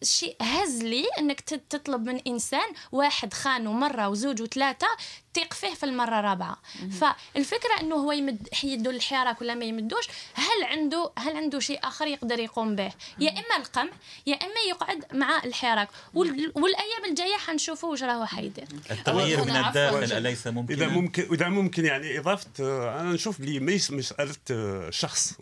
شيء 0.03 0.37
هزلي 0.41 1.05
إنك 1.19 1.41
تطلب 1.41 2.09
من 2.09 2.21
إنسان 2.27 2.73
واحد 2.93 3.35
خانه 3.35 3.73
مره 3.73 4.09
وزوج 4.09 4.43
وثلاثة 4.43 4.87
تيق 5.35 5.55
فيه 5.55 5.75
في 5.75 5.87
المرة 5.87 6.19
الرابعة. 6.19 6.59
فالفكرة 7.01 7.81
إنه 7.81 7.95
هو 7.95 8.13
يمد 8.13 8.49
يده 8.65 8.91
الحراك 8.91 9.41
ولا 9.41 9.55
ما 9.55 9.65
يمدوش. 9.65 10.09
هل 10.35 10.65
عنده 10.65 11.11
هل 11.19 11.37
عنده 11.37 11.61
شيء 11.61 11.81
آخر 11.85 12.07
يقدر 12.07 12.39
يقوم 12.39 12.77
به؟ 12.77 12.93
يا 13.19 13.31
إما 13.31 13.57
القمع 13.57 13.91
يا 14.27 14.35
إما 14.35 14.61
يقعد 14.69 15.05
مع 15.13 15.45
الحراك 15.45 15.89
والأيام 16.15 17.05
الجاية 17.09 17.37
حنشوفوا 17.37 17.91
واش 17.91 18.03
راهو 18.03 18.25
حيدير. 18.25 18.65
التغيير 18.91 19.45
من 19.45 19.57
الداخل 19.57 20.13
اليس 20.13 20.47
ممكن. 20.47 20.75
إذا 20.75 20.89
ممكن 20.89 21.29
إذا 21.33 21.49
ممكن 21.49 21.85
يعني 21.85 22.19
إضافة 22.19 22.51
أنا 23.01 23.13
نشوف 23.13 23.41
بلي 23.41 23.61
مسألة 23.61 24.91
شخص. 24.91 25.35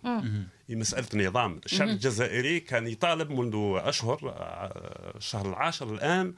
هي 0.69 0.75
مسألة 0.77 1.27
نظام. 1.27 1.61
الشعب 1.67 1.89
الجزائري 1.89 2.61
كان 2.61 2.87
يطالب 2.87 3.31
منذ 3.31 3.55
أشهر 3.77 4.19
الشهر 5.17 5.49
العاشر 5.49 5.95
الآن 5.95 6.35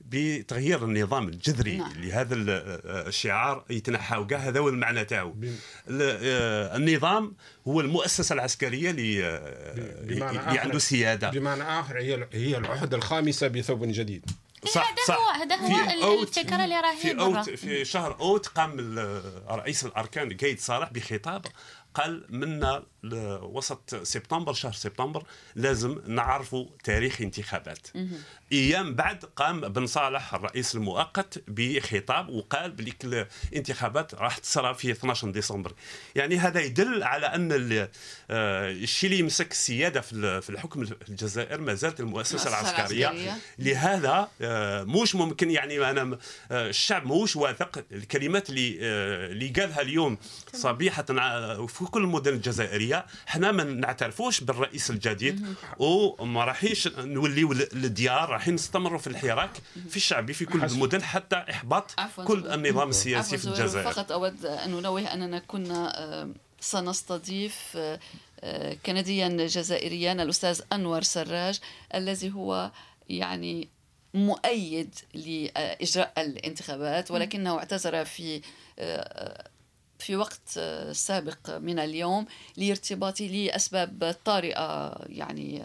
بتغيير 0.00 0.84
النظام 0.84 1.28
الجذري 1.28 1.76
نعم. 1.76 1.92
لهذا 1.96 2.34
الشعار 3.08 3.64
يتنحى 3.70 4.16
وكاع 4.16 4.38
هذا 4.38 4.60
هو 4.60 4.68
المعنى 4.68 5.04
تاعو. 5.04 5.36
آه، 5.90 6.76
النظام 6.76 7.34
هو 7.68 7.80
المؤسسة 7.80 8.32
العسكرية 8.32 8.90
اللي 8.90 9.36
اللي 9.76 10.58
عنده 10.58 10.78
سيادة. 10.78 11.30
بمعنى 11.30 11.62
آخر 11.62 11.98
هي 11.98 12.28
هي 12.32 12.56
العهده 12.56 12.96
الخامسة 12.96 13.48
بثوب 13.48 13.84
جديد. 13.84 14.30
صح 14.66 14.90
هذا 14.90 14.96
صح. 15.06 15.14
هو 15.14 15.28
هذا 15.42 15.56
هو 16.04 16.22
الفكرة 16.22 16.64
اللي 16.64 16.80
راهي 16.80 16.96
في 16.96 17.20
أوت 17.20 17.50
في 17.50 17.84
شهر 17.84 18.20
أوت 18.20 18.46
قام 18.46 18.98
رئيس 19.48 19.84
الأركان 19.84 20.36
قايد 20.36 20.60
صالح 20.60 20.92
بخطاب 20.92 21.46
قال 21.94 22.24
منا 22.28 22.82
وسط 23.42 23.94
سبتمبر 24.02 24.52
شهر 24.52 24.72
سبتمبر 24.72 25.22
لازم 25.54 25.98
نعرفوا 26.06 26.66
تاريخ 26.84 27.20
انتخابات. 27.20 27.88
أيام 28.52 28.94
بعد 28.94 29.24
قام 29.36 29.60
بن 29.60 29.86
صالح 29.86 30.34
الرئيس 30.34 30.74
المؤقت 30.74 31.42
بخطاب 31.48 32.28
وقال 32.28 32.70
بلي 32.70 33.26
الانتخابات 33.52 34.14
راح 34.14 34.38
تصرى 34.38 34.74
في 34.74 34.90
12 34.90 35.30
ديسمبر. 35.30 35.72
يعني 36.14 36.38
هذا 36.38 36.60
يدل 36.60 37.02
على 37.02 37.26
أن 37.26 37.50
آه، 38.30 38.70
الشيء 38.70 39.10
اللي 39.10 39.20
يمسك 39.20 39.50
السيادة 39.50 40.00
في 40.00 40.50
الحكم 40.50 40.82
الجزائر 41.08 41.60
ما 41.60 41.74
زالت 41.74 42.00
المؤسسة 42.00 42.48
العسكرية. 42.48 43.38
لهذا 43.58 44.28
آه، 44.40 44.82
مش 44.84 45.14
ممكن 45.14 45.50
يعني 45.50 45.90
أنا 45.90 46.18
آه، 46.50 46.68
الشعب 46.68 47.06
موش 47.06 47.36
واثق. 47.36 47.84
الكلمات 47.92 48.50
اللي 48.50 48.78
اللي 48.80 49.48
قالها 49.48 49.80
اليوم 49.80 50.18
صبيحة 50.54 51.02
في 51.66 51.84
كل 51.84 52.02
المدن 52.02 52.32
الجزائرية 52.32 52.89
إحنا 53.28 53.52
ما 53.52 53.64
نعترفوش 53.64 54.40
بالرئيس 54.40 54.90
الجديد 54.90 55.46
وما 55.78 56.44
راحيش 56.44 56.88
نوليو 56.88 57.52
للديار 57.52 58.28
راح 58.28 58.48
نستمروا 58.48 58.98
في 58.98 59.06
الحراك 59.06 59.50
في 59.88 59.96
الشعبي 59.96 60.32
في 60.32 60.44
كل 60.44 60.64
المدن 60.64 61.02
حتى 61.02 61.36
إحباط 61.50 61.94
كل 62.24 62.46
النظام 62.46 62.88
السياسي 62.88 63.38
في 63.38 63.44
الجزائر. 63.44 63.92
فقط 63.92 64.12
أود 64.12 64.46
أن 64.46 64.74
أنوه 64.74 65.00
أننا 65.00 65.38
كنا 65.38 66.28
سنستضيف 66.60 67.78
كنديا 68.86 69.28
جزائريا 69.28 70.12
الأستاذ 70.12 70.60
أنور 70.72 71.02
سراج 71.02 71.60
الذي 71.94 72.32
هو 72.32 72.70
يعني 73.08 73.68
مؤيد 74.14 74.94
لإجراء 75.14 76.12
الانتخابات 76.18 77.10
ولكنه 77.10 77.58
اعتذر 77.58 78.04
في 78.04 78.40
في 80.00 80.16
وقت 80.16 80.60
سابق 80.92 81.58
من 81.58 81.78
اليوم 81.78 82.26
لارتباطي 82.56 83.46
لأسباب 83.46 84.16
طارئة 84.24 84.96
يعني 85.06 85.62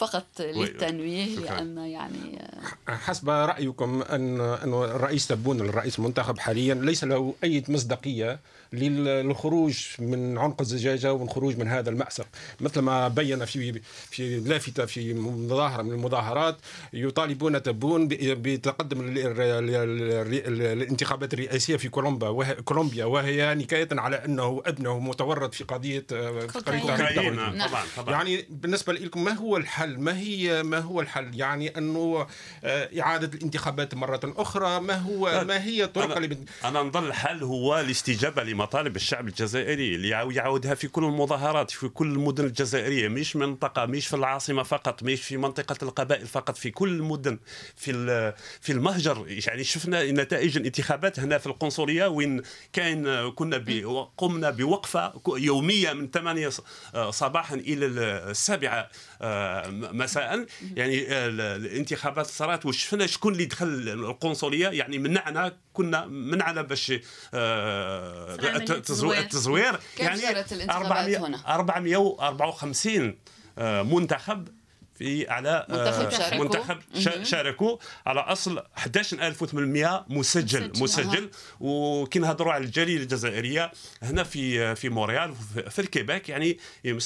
فقط 0.00 0.40
للتنويه 0.40 1.38
لأن 1.38 1.78
يعني 1.78 2.48
حسب 2.88 3.30
رأيكم 3.30 4.02
ان 4.02 4.40
ان 4.40 4.74
الرئيس 4.74 5.26
تبون 5.26 5.60
الرئيس 5.60 5.98
المنتخب 5.98 6.38
حاليا 6.38 6.74
ليس 6.74 7.04
له 7.04 7.34
أي 7.44 7.64
مصداقية 7.68 8.40
للخروج 8.72 9.86
من 9.98 10.38
عنق 10.38 10.60
الزجاجة 10.60 11.12
والخروج 11.12 11.58
من 11.58 11.68
هذا 11.68 11.90
المأسق 11.90 12.26
مثل 12.60 12.80
ما 12.80 13.08
بين 13.08 13.44
في 13.44 13.80
في 14.10 14.40
لافتة 14.40 14.86
في 14.86 15.14
مظاهره 15.14 15.82
من 15.82 15.92
المظاهرات 15.92 16.56
يطالبون 16.92 17.62
تبون 17.62 18.08
بتقدم 18.10 19.00
الانتخابات 20.46 21.34
الرئاسية 21.34 21.76
في 21.76 21.88
كولومبا 21.88 22.52
كولومبيا 22.52 23.04
وهي 23.04 23.54
نكاية 23.54 23.88
على 23.92 24.24
أنه 24.24 24.62
ابنه 24.66 24.98
متورط 24.98 25.54
في 25.54 25.64
قضية 25.64 26.04
في 26.08 26.48
قضية. 26.54 26.96
طبعا 27.66 27.84
طبعا. 27.96 28.10
يعني 28.14 28.46
بالنسبة 28.50 28.92
لكم 28.92 29.24
ما 29.24 29.32
هو 29.32 29.56
الحل 29.56 29.89
ما 29.98 30.18
هي 30.18 30.62
ما 30.62 30.78
هو 30.78 31.00
الحل؟ 31.00 31.30
يعني 31.34 31.78
أنه 31.78 32.26
آه، 32.64 33.00
إعادة 33.00 33.38
الانتخابات 33.38 33.94
مرة 33.94 34.20
أخرى 34.24 34.80
ما 34.80 34.94
هو 34.94 35.44
ما 35.48 35.64
هي 35.64 35.84
الطرق 35.84 36.16
اللي 36.16 36.36
أنا 36.64 36.82
نظن 36.82 37.06
الحل 37.06 37.42
هو 37.42 37.80
الاستجابة 37.80 38.54
مطالب 38.54 38.96
الشعب 38.96 39.28
الجزائري 39.28 39.94
اللي 39.94 40.08
يعاودها 40.08 40.74
في 40.74 40.88
كل 40.88 41.04
المظاهرات 41.04 41.70
في 41.70 41.88
كل 41.88 42.06
المدن 42.12 42.44
الجزائرية 42.44 43.08
مش 43.08 43.36
منطقة 43.36 43.86
مش 43.86 44.06
في 44.06 44.16
العاصمة 44.16 44.62
فقط 44.62 45.02
مش 45.02 45.22
في 45.22 45.36
منطقة 45.36 45.76
القبائل 45.82 46.26
فقط 46.26 46.56
في 46.56 46.70
كل 46.70 46.88
المدن 46.88 47.38
في 47.76 48.32
في 48.60 48.72
المهجر. 48.72 49.24
يعني 49.46 49.64
شفنا 49.64 50.10
نتائج 50.12 50.56
الانتخابات 50.56 51.20
هنا 51.20 51.38
في 51.38 51.46
القنصلية 51.46 52.06
وين 52.06 52.42
كان 52.72 53.30
كنا 53.30 53.58
قمنا 54.16 54.50
بوقفة 54.50 55.12
يومية 55.28 55.92
من 55.92 56.10
8 56.10 56.50
صباحا 57.10 57.54
إلى 57.54 57.86
السابعة 57.86 58.78
آه، 58.78 58.88
مساء. 59.70 60.46
يعني 60.76 61.26
الانتخابات 61.26 62.26
صارت 62.26 62.66
وشفنا 62.66 63.06
شكون 63.06 63.32
اللي 63.32 63.44
دخل 63.44 63.66
القنصلية. 63.66 64.68
يعني 64.68 64.98
منعنا 64.98 65.56
كنا 65.72 66.06
منعنا 66.06 66.62
باش 66.62 66.92
آه، 67.34 68.34
التزوير. 69.18 69.80
يعني 69.98 70.20
454 71.48 73.18
آه، 73.58 73.82
منتخب. 73.82 74.48
في 75.00 75.28
على 75.28 75.66
منتخب 75.68 76.10
شاركوا, 76.10 76.44
منتخب 76.44 76.78
شاركوا 77.22 77.76
على 78.06 78.20
أصل 78.20 78.62
11800 78.78 80.04
مسجل 80.08 80.70
مسجل, 80.70 80.82
مسجل. 80.82 81.30
وكي 81.60 82.18
نهضروا 82.18 82.52
على 82.52 82.64
الجاليه 82.64 82.96
الجزائرية 82.96 83.72
هنا 84.02 84.22
في 84.22 84.74
في 84.74 84.88
مونريال 84.88 85.34
في 85.70 85.78
الكيباك 85.78 86.28
يعني 86.28 86.58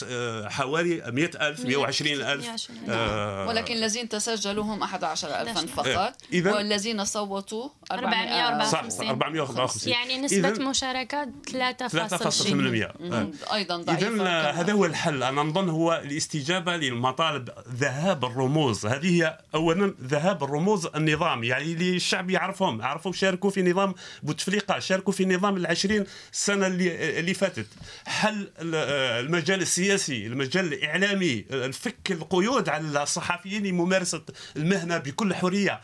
آه، 0.05 0.49
حوالي 0.49 1.11
100000 1.11 1.67
120000 1.67 2.71
آه 2.89 3.49
ولكن 3.49 3.75
الذين 3.75 4.09
تسجلوا 4.09 4.65
هم 4.65 4.83
11000 4.83 5.75
فقط. 5.75 6.17
إذن 6.33 6.53
والذين 6.53 7.05
صوتوا 7.05 7.69
454 7.93 9.09
454 9.09 9.93
يعني 9.93 10.21
نسبة 10.21 10.69
مشاركة 10.69 11.29
3.8% 11.51 13.53
أيضا 13.53 13.77
ضعيفة 13.77 14.09
اذا 14.09 14.51
هذا 14.51 14.73
هو 14.73 14.85
الحل. 14.85 15.23
أنا 15.23 15.43
نظن 15.43 15.69
هو 15.69 16.03
الاستجابة 16.05 16.77
للمطالب 16.77 17.51
ذهاب 17.85 18.25
الرموز. 18.25 18.87
هذه 18.87 19.23
هي 19.23 19.39
اولا 19.55 19.95
ذهاب 20.03 20.45
الرموز 20.45 20.87
النظام. 20.87 21.45
يعني 21.45 21.73
اللي 21.73 21.97
الشعب 21.97 22.31
يعرفهم 22.31 22.83
عرفوا 22.83 23.13
شاركوا 23.13 23.51
في 23.51 23.63
نظام 23.63 23.95
بوتفليقة 24.23 24.79
شاركوا 24.79 25.13
في 25.13 25.25
نظام 25.25 25.57
العشرين 25.57 26.05
سنة 26.33 26.67
اللي, 26.67 27.19
اللي 27.19 27.35
فاتت. 27.35 27.67
حل 28.07 28.51
المجال 28.59 29.63
السياسي 29.63 30.27
المجال 30.27 30.73
الإعلامي 30.73 31.45
الفك 31.51 32.11
القيود 32.11 32.69
على 32.69 33.03
الصحفيين 33.03 33.67
لممارسه 33.67 34.23
المهنة 34.57 34.99
بكل 34.99 35.35
حرية؟ 35.35 35.81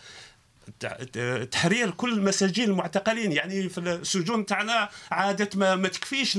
تحرير 1.50 1.90
كل 1.90 2.12
المساجين 2.12 2.70
المعتقلين. 2.70 3.32
يعني 3.32 3.68
في 3.68 3.78
السجون 3.80 4.46
تاعنا 4.46 4.88
عادة 5.10 5.48
ما, 5.54 5.76
ما 5.76 5.88
تكفيش 5.88 6.38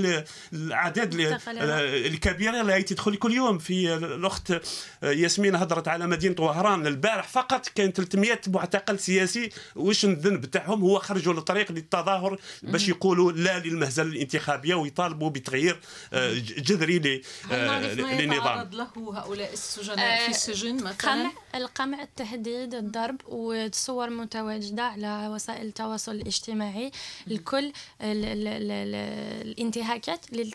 الأعداد 0.53 1.13
الكبيرة 1.13 2.61
اللي 2.61 2.83
تدخل 2.83 3.15
كل 3.15 3.33
يوم. 3.33 3.57
في 3.57 3.93
الأخت 3.95 4.53
ياسمين 5.03 5.55
هضرت 5.55 5.87
على 5.87 6.07
مدينة 6.07 6.35
وهران 6.39 6.87
البارح 6.87 7.27
فقط 7.27 7.67
كان 7.67 7.91
300 7.91 8.41
معتقل 8.47 8.99
سياسي. 8.99 9.49
واش 9.75 10.05
الذنب 10.05 10.45
تاعهم؟ 10.45 10.81
هو 10.81 10.99
خرجوا 10.99 11.33
للطريق 11.33 11.71
للتظاهر 11.71 12.39
باش 12.63 12.89
يقولوا 12.89 13.31
لا 13.31 13.59
للمهزلة 13.59 14.07
الانتخابية 14.07 14.75
ويطالبوا 14.75 15.29
بتغيير 15.29 15.79
آه، 16.13 16.33
جذري 16.57 17.21
للنظام. 17.51 18.69
له 18.71 18.87
هؤلاء 18.95 19.53
السجناء 19.53 20.17
في 20.17 20.25
آه، 20.25 20.29
السجن 20.29 20.83
مثلا؟ 20.83 21.31
القمع 21.55 22.01
التهديد 22.03 22.73
الضرب 22.73 23.15
والصور 23.25 24.09
متواجدة 24.17 24.83
على 24.83 25.27
وسائل 25.27 25.65
التواصل 25.65 26.11
الاجتماعي. 26.11 26.91
الكل 27.27 27.71
الانتهاكات 29.45 30.19
اللي 30.33 30.51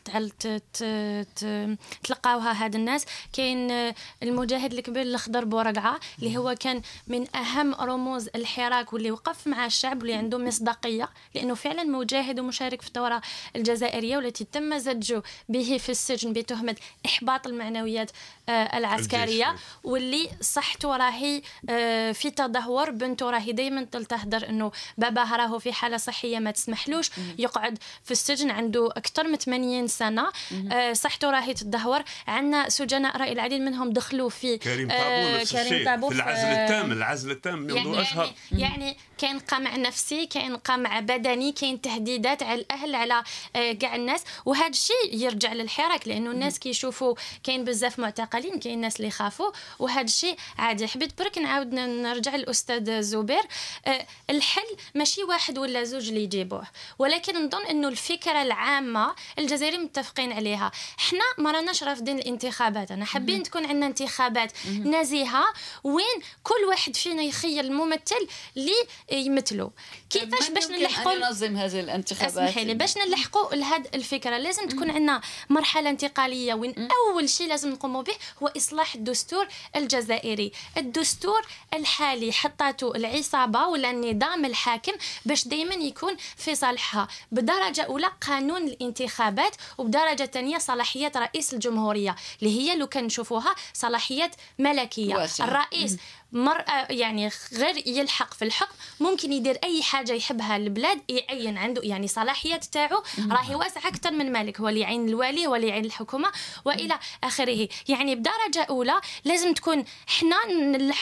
تلقاوها 2.04 2.64
هاد 2.64 2.74
الناس. 2.74 3.04
كاين 3.32 3.92
المجاهد 4.22 4.72
الكبير 4.72 5.02
الأخضر 5.02 5.44
بورقعة 5.44 6.00
اللي 6.18 6.36
هو 6.36 6.54
كان 6.60 6.82
من 7.06 7.36
أهم 7.36 7.74
رموز 7.74 8.28
الحراك 8.34 8.92
واللي 8.92 9.10
وقف 9.10 9.46
مع 9.46 9.66
الشعب 9.66 9.98
واللي 9.98 10.14
عنده 10.14 10.38
مصداقية. 10.38 11.08
لأنه 11.34 11.54
فعلا 11.54 11.84
مجاهد 11.84 12.40
ومشارك 12.40 12.82
في 12.82 12.88
الثورة 12.88 13.22
الجزائرية 13.56 14.16
والتي 14.16 14.44
تم 14.44 14.78
زجه 14.78 15.22
به 15.48 15.78
في 15.78 15.88
السجن 15.88 16.32
بتهمة 16.32 16.76
إحباط 17.06 17.46
المعنويات 17.46 18.10
آه، 18.48 18.78
العسكرية. 18.78 19.56
واللي 19.84 20.30
صحته 20.40 20.96
راهي 20.96 21.42
آه، 21.70 22.12
في 22.12 22.30
تدهور. 22.30 22.90
بنته 22.90 23.30
راهي 23.30 23.45
دائما 23.52 23.84
تهدر 23.84 24.48
إنه 24.48 24.72
باباها 24.98 25.36
راهو 25.36 25.58
في 25.58 25.72
حالة 25.72 25.96
صحية 25.96 26.38
ما 26.38 26.50
تسمحلوش 26.50 27.10
يقعد 27.38 27.78
في 28.04 28.10
السجن 28.10 28.50
عنده 28.50 28.88
أكثر 28.96 29.28
من 29.28 29.36
80 29.36 29.86
سنة. 29.86 30.26
آه، 30.72 30.92
صحته 30.92 31.30
راهي 31.30 31.54
تدهور 31.54 32.02
عندنا 32.28 32.68
سجناء 32.68 33.16
رأي 33.16 33.32
العديد 33.32 33.60
منهم 33.60 33.92
دخلوا 33.92 34.28
في 34.28 34.58
كريم 34.58 34.88
طابو 34.88 35.44
كريم 35.52 35.84
طابو 35.84 36.08
في 36.08 36.14
العزل 36.14 36.46
التام 36.46 36.92
العزل 36.92 37.30
التام 37.30 37.58
منذ 37.58 37.76
يعني 37.76 38.00
أشهر. 38.00 38.32
يعني, 38.52 38.62
يعني 38.62 38.96
كاين 39.18 39.38
قمع 39.38 39.76
نفسي 39.76 40.26
كاين 40.26 40.56
قمع 40.56 41.00
بدني 41.00 41.52
كاين 41.52 41.80
تهديدات 41.80 42.42
على 42.42 42.60
الأهل 42.60 42.94
على 42.94 43.22
كاع 43.54 43.94
الناس. 43.96 44.24
وهذا 44.44 44.68
الشيء 44.68 44.94
يرجع 45.12 45.52
للحراك 45.52 46.08
لأنه 46.08 46.30
الناس 46.30 46.58
كيشوفوا 46.58 47.14
كاين 47.44 47.64
بزاف 47.64 47.98
معتقلين 47.98 48.58
كاين 48.58 48.74
الناس 48.74 48.96
اللي 48.96 49.08
يخافوا. 49.08 49.50
وهذا 49.78 50.00
الشيء 50.00 50.36
عادي 50.58 50.88
حبيت 50.88 51.18
برك 51.18 51.38
نعاود 51.38 51.74
نرجع 51.74 52.36
للأستاذ 52.36 53.00
زبير 53.00 53.35
الجزائر 53.36 53.46
آه، 53.86 54.06
الحل 54.30 54.76
ماشي 54.94 55.24
واحد 55.24 55.58
ولا 55.58 55.84
زوج 55.84 56.08
اللي 56.08 56.22
يجيبوه. 56.22 56.66
ولكن 56.98 57.46
نظن 57.46 57.66
إنه 57.66 57.88
الفكرة 57.88 58.42
العامة 58.42 59.14
الجزائريين 59.38 59.82
متفقين 59.82 60.32
عليها. 60.32 60.72
حنا 60.96 61.24
ما 61.38 61.50
راناش 61.50 61.82
رافضين 61.82 62.18
الانتخابات. 62.18 62.90
أنا 62.90 63.04
حابين 63.04 63.42
تكون 63.42 63.66
عندنا 63.66 63.86
انتخابات 63.86 64.52
نزيهة 64.68 65.44
وين 65.84 66.20
كل 66.42 66.64
واحد 66.68 66.96
فينا 66.96 67.22
يخيل 67.22 67.66
الممثل 67.66 68.28
اللي 68.56 68.86
يمثلوا 69.12 69.70
كيفاش 70.10 70.48
باش 70.50 70.66
نلحقوا 70.66 71.14
ننظم 71.14 71.56
هذه 71.56 71.80
الانتخابات؟ 71.80 72.38
اسمحي 72.38 72.64
لي 72.64 72.74
باش 72.74 72.98
نلحقوا 72.98 73.54
لهذه 73.54 73.88
الفكرة. 73.94 74.38
لازم 74.38 74.68
تكون 74.68 74.90
عندنا 74.90 75.20
مرحلة 75.48 75.90
انتقالية 75.90 76.54
وين 76.54 76.88
أول 77.08 77.28
شيء 77.28 77.48
لازم 77.48 77.70
نقوموا 77.70 78.02
به 78.02 78.14
هو 78.42 78.52
إصلاح 78.56 78.94
الدستور 78.94 79.48
الجزائري. 79.76 80.52
الدستور 80.76 81.46
الحالي 81.74 82.32
حطاته 82.32 82.92
العصابه 83.34 83.66
ولا 83.66 83.90
النظام 83.90 84.44
الحاكم 84.44 84.92
باش 85.24 85.48
دائما 85.48 85.74
يكون 85.74 86.16
في 86.36 86.54
صالحها. 86.54 87.08
بدرجه 87.32 87.82
اولى 87.82 88.10
قانون 88.28 88.62
الانتخابات 88.62 89.56
وبدرجة 89.78 90.24
ثانية 90.24 90.58
صلاحيات 90.58 91.16
رئيس 91.16 91.54
الجمهورية 91.54 92.16
اللي 92.42 92.60
هي 92.60 92.76
لو 92.76 92.86
كان 92.86 93.04
نشوفوها 93.04 93.54
صلاحيات 93.72 94.34
ملكية. 94.58 95.14
واسع. 95.14 95.44
الرئيس 95.44 95.96
مرأة 96.36 96.86
يعني 96.90 97.30
غير 97.52 97.88
يلحق 97.88 98.34
في 98.34 98.44
الحكم 98.44 98.74
ممكن 99.00 99.32
يدير 99.32 99.58
أي 99.64 99.82
حاجة 99.82 100.12
يحبها 100.12 100.56
البلاد 100.56 101.00
يعين 101.08 101.58
عنده 101.58 101.82
يعني 101.84 102.08
صلاحيات 102.08 102.64
تاعو 102.64 103.02
راهي 103.30 103.54
واسعه 103.54 103.88
أكثر 103.88 104.10
من 104.10 104.32
مالك 104.32 104.60
هو 104.60 104.68
اللي 104.68 104.80
يعين 104.80 105.08
الوالي 105.08 105.46
هو 105.46 105.54
اللي 105.54 105.68
يعين 105.68 105.84
الحكومة 105.84 106.32
وإلى 106.64 106.98
آخره. 107.24 107.68
يعني 107.88 108.14
بدرجة 108.14 108.62
أولى 108.70 109.00
لازم 109.24 109.52
تكون 109.52 109.84
حنا 110.06 110.36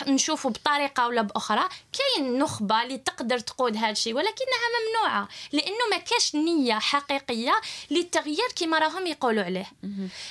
نشوفوا 0.08 0.50
بطريقة 0.50 1.06
ولا 1.06 1.22
بأخرى. 1.22 1.68
كاين 1.92 2.38
نخبة 2.38 2.82
اللي 2.82 2.98
تقدر 2.98 3.38
تقود 3.38 3.76
هذا 3.76 3.90
الشيء 3.90 4.14
ولكنها 4.14 4.64
ممنوعة 4.74 5.28
لأنه 5.52 5.84
ما 5.90 5.96
كاش 5.96 6.34
نية 6.34 6.78
حقيقية 6.78 7.60
للتغيير 7.90 8.48
كما 8.56 8.78
راهم 8.78 9.06
يقولوا 9.06 9.44
عليه. 9.44 9.66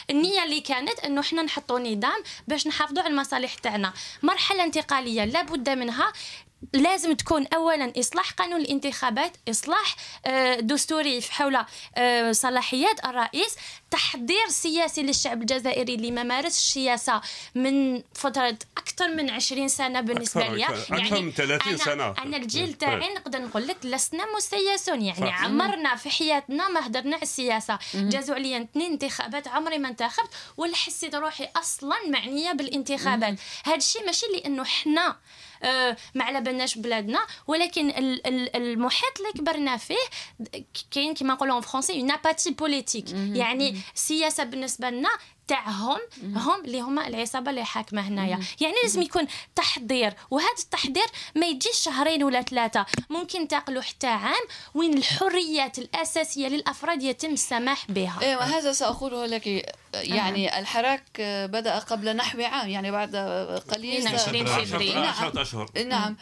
النية 0.09 0.43
اللي 0.43 0.61
كانت 0.61 0.99
إنه 0.99 1.21
حنا 1.21 1.41
نحطوا 1.41 1.79
نظام 1.79 2.23
باش 2.47 2.67
نحافظوا 2.67 3.03
على 3.03 3.11
المصالح 3.11 3.53
تاعنا. 3.53 3.93
مرحلة 4.23 4.65
انتقاليه 4.93 5.25
لابد 5.25 5.69
منها. 5.69 6.13
لازم 6.73 7.13
تكون 7.13 7.47
اولا 7.47 7.93
إصلاح 7.99 8.31
قانون 8.31 8.61
الانتخابات 8.61 9.31
إصلاح 9.49 9.95
آه، 10.25 10.55
دستوري 10.55 11.21
حول 11.21 11.57
آه، 11.95 12.31
صلاحيات 12.31 13.05
الرئيس 13.05 13.55
تحضير 13.91 14.47
سياسي 14.47 15.03
للشعب 15.03 15.41
الجزائري 15.41 15.95
اللي 15.95 16.11
ما 16.11 16.23
مارس 16.23 16.57
السياسة 16.57 17.21
من 17.55 18.03
فترة 18.13 18.57
أكثر 18.77 19.15
من 19.15 19.29
20 19.29 19.67
سنة 19.67 20.01
بالنسبة 20.01 20.47
لي. 20.47 20.59
يعني 20.59 20.75
أكثر 20.91 21.21
من 21.21 21.31
30 21.31 21.77
سنة. 21.77 22.15
أنا 22.17 22.37
الجيل 22.37 22.73
تاعي 22.73 23.13
نقدر 23.13 23.41
نقول 23.41 23.67
لك 23.67 23.77
لسنا 23.83 24.25
مسيسون. 24.35 25.01
يعني 25.01 25.29
عمرنا 25.29 25.95
في 25.95 26.09
حياتنا 26.09 26.69
ما 26.69 26.87
هدرنا 26.87 27.21
السياسة. 27.21 27.79
جازوا 27.93 28.35
عليا 28.35 28.61
اثنين 28.61 28.91
انتخابات 28.91 29.47
عمري 29.47 29.77
ما 29.77 29.89
انتخبت 29.89 30.29
ولا 30.57 30.75
حسيت 30.75 31.15
روحي 31.15 31.49
أصلا 31.55 31.95
معنية 32.09 32.51
بالانتخابات. 32.51 33.39
هذا 33.63 33.75
الشيء 33.75 34.05
ماشي 34.05 34.25
لأنه 34.25 34.63
حنا 34.63 35.15
ما 36.15 36.23
على 36.23 36.41
بالناش 36.41 36.77
بلادنا 36.77 37.19
ولكن 37.47 37.93
المحيط 38.55 39.19
اللي 39.19 39.31
كبرنا 39.31 39.77
فيه 39.77 39.95
كاين 40.91 41.13
كما 41.13 41.33
نقولوا 41.33 41.61
français 41.61 41.99
une 42.01 42.11
apathie 42.11 42.51
politique 42.51 43.05
يعني 43.11 43.77
السياسة 43.95 44.43
بالنسبة 44.43 44.89
لنا 44.89 45.09
تاعهم 45.53 45.99
هم 46.23 46.65
اللي 46.65 46.81
هما 46.81 47.07
العصابة 47.07 47.49
اللي 47.49 47.65
حاكمة 47.65 48.01
هنايا. 48.01 48.39
يعني 48.61 48.75
لازم 48.83 49.01
يكون 49.01 49.27
تحضير 49.55 50.13
وهذا 50.31 50.47
التحضير 50.59 51.05
ما 51.35 51.45
يجيش 51.47 51.77
شهرين 51.77 52.23
ولا 52.23 52.41
ثلاثة. 52.41 52.85
ممكن 53.09 53.47
تاقلوا 53.47 53.81
حتى 53.81 54.07
عام 54.07 54.43
وين 54.73 54.97
الحريات 54.97 55.79
الأساسية 55.79 56.47
للأفراد 56.47 57.03
يتم 57.03 57.33
السماح 57.33 57.91
بها. 57.91 58.19
أيوه 58.21 58.43
هذا 58.43 58.71
سأقوله 58.71 59.25
لك. 59.25 59.73
يعني 59.93 60.59
الحراك 60.59 61.21
بدأ 61.21 61.79
قبل 61.79 62.15
نحو 62.15 62.41
عام 62.41 62.69
يعني 62.69 62.91
بعد 62.91 63.15
قليل 63.69 64.07
20 64.07 64.45
فبراير. 64.45 64.99
نعم 64.99 65.31
نعم. 65.87 66.17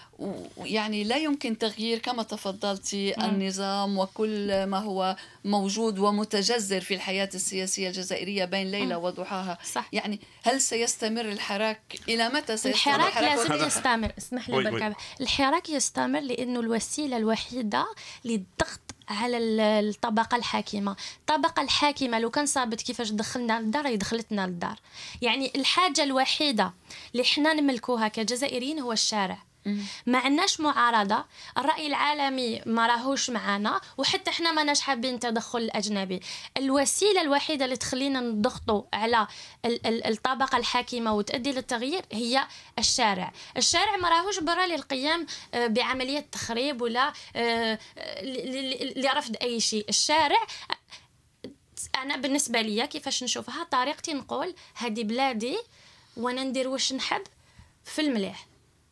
يعني 0.57 1.03
لا 1.03 1.17
يمكن 1.17 1.57
تغيير 1.57 1.99
كما 1.99 2.23
تفضلتي 2.23 3.25
النظام 3.25 3.97
وكل 3.97 4.63
ما 4.63 4.79
هو 4.79 5.15
موجود 5.45 5.99
ومتجذر 5.99 6.81
في 6.81 6.93
الحياة 6.93 7.29
السياسية 7.36 7.88
الجزائرية 7.88 8.45
بين 8.45 8.71
ليلة 8.71 8.97
وضحاها. 8.97 9.57
صح. 9.73 9.89
يعني 9.93 10.19
هل 10.43 10.62
سيستمر 10.62 11.21
الحراك؟ 11.21 11.81
إلى 12.10 12.29
متى 12.29 12.57
سيستمر 12.57 12.95
الحراك, 12.95 13.17
الحراك؟ 13.17 13.51
لازم 13.51 13.65
يستمر 13.67 14.13
اسمح 14.17 14.49
لي 14.49 14.71
بركة. 14.71 14.95
الحراك 15.21 15.69
يستمر 15.69 16.19
لأنه 16.19 16.60
الوسيلة 16.60 17.17
الوحيدة 17.17 17.86
للضغط 18.25 18.79
على 19.10 19.38
الطبقة 19.38 20.38
الحاكمة. 20.38 20.95
الطبقة 21.19 21.62
الحاكمة 21.62 22.19
لو 22.19 22.29
كان 22.29 22.45
صابت 22.45 22.81
كيفاش 22.81 23.12
دخلنا 23.12 23.60
للدار 23.60 23.86
يدخلتنا 23.86 24.47
للدار. 24.47 24.79
يعني 25.21 25.51
الحاجة 25.55 26.03
الوحيدة 26.03 26.73
اللي 27.13 27.23
حنا 27.23 27.53
نملكوها 27.53 28.07
كجزائريين 28.07 28.79
هو 28.79 28.91
الشارع. 28.91 29.51
ما 30.06 30.17
عندناش 30.17 30.60
معارضة. 30.60 31.26
الرأي 31.58 31.88
العالمي 31.88 32.62
ما 32.65 32.88
راهوش 32.88 33.30
معانا 33.30 33.82
وحتى 33.97 34.32
إحنا 34.32 34.52
ما 34.52 34.63
ناش 34.63 34.82
حابين 34.82 35.13
التدخل 35.13 35.60
الأجنبي. 35.60 36.19
الوسيلة 36.58 37.21
الوحيدة 37.21 37.65
اللي 37.65 37.78
تخلينا 37.78 38.19
نضغطوا 38.19 38.84
على 38.93 39.28
الطبقة 39.86 40.58
الحاكمة 40.58 41.13
وتؤدي 41.13 41.52
للتغيير 41.52 42.06
هي 42.12 42.47
الشارع. 42.80 43.34
الشارع 43.58 43.97
ما 43.97 44.10
راهوش 44.10 44.39
برا 44.39 44.67
للقيام 44.67 45.26
آه، 45.54 45.67
بعملية 45.67 46.19
تخريب 46.32 46.82
ولا 46.82 47.13
آه، 47.36 47.80
لرفض 48.95 49.36
أي 49.41 49.60
شيء. 49.60 49.86
الشارع 49.89 50.47
أنا 51.95 52.17
بالنسبة 52.17 52.62
لي 52.62 52.88
كيفاش 52.88 53.24
نشوفها 53.24 53.63
طريقتي 53.63 54.13
نقول 54.13 54.56
هذه 54.76 55.04
بلادي 55.04 55.58
وأنا 56.17 56.43
ندير 56.43 56.67
واش 56.67 56.93
نحب 56.93 57.24
في 57.84 58.02
المليح 58.02 58.47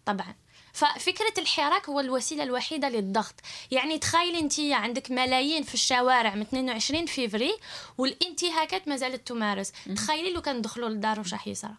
طبعا. 0.05 0.35
ففكرة 0.73 1.33
الحراك 1.37 1.89
هو 1.89 1.99
الوسيلة 1.99 2.43
الوحيدة 2.43 2.89
للضغط. 2.89 3.35
يعني 3.71 3.97
تخيل 3.97 4.35
أنت 4.35 4.59
عندك 4.59 5.11
ملايين 5.11 5.63
في 5.63 5.73
الشوارع 5.73 6.35
من 6.35 6.41
22 6.41 7.05
فيفري 7.05 7.53
والانتهاكات 7.97 8.87
ما 8.87 8.95
زالت 8.95 9.27
تمارس. 9.27 9.71
تخيلي 9.95 10.33
لو 10.33 10.41
كان 10.41 10.61
دخلوا 10.61 10.89
للدار 10.89 11.19
وش 11.19 11.33
راح 11.33 11.47
يصير 11.47 11.69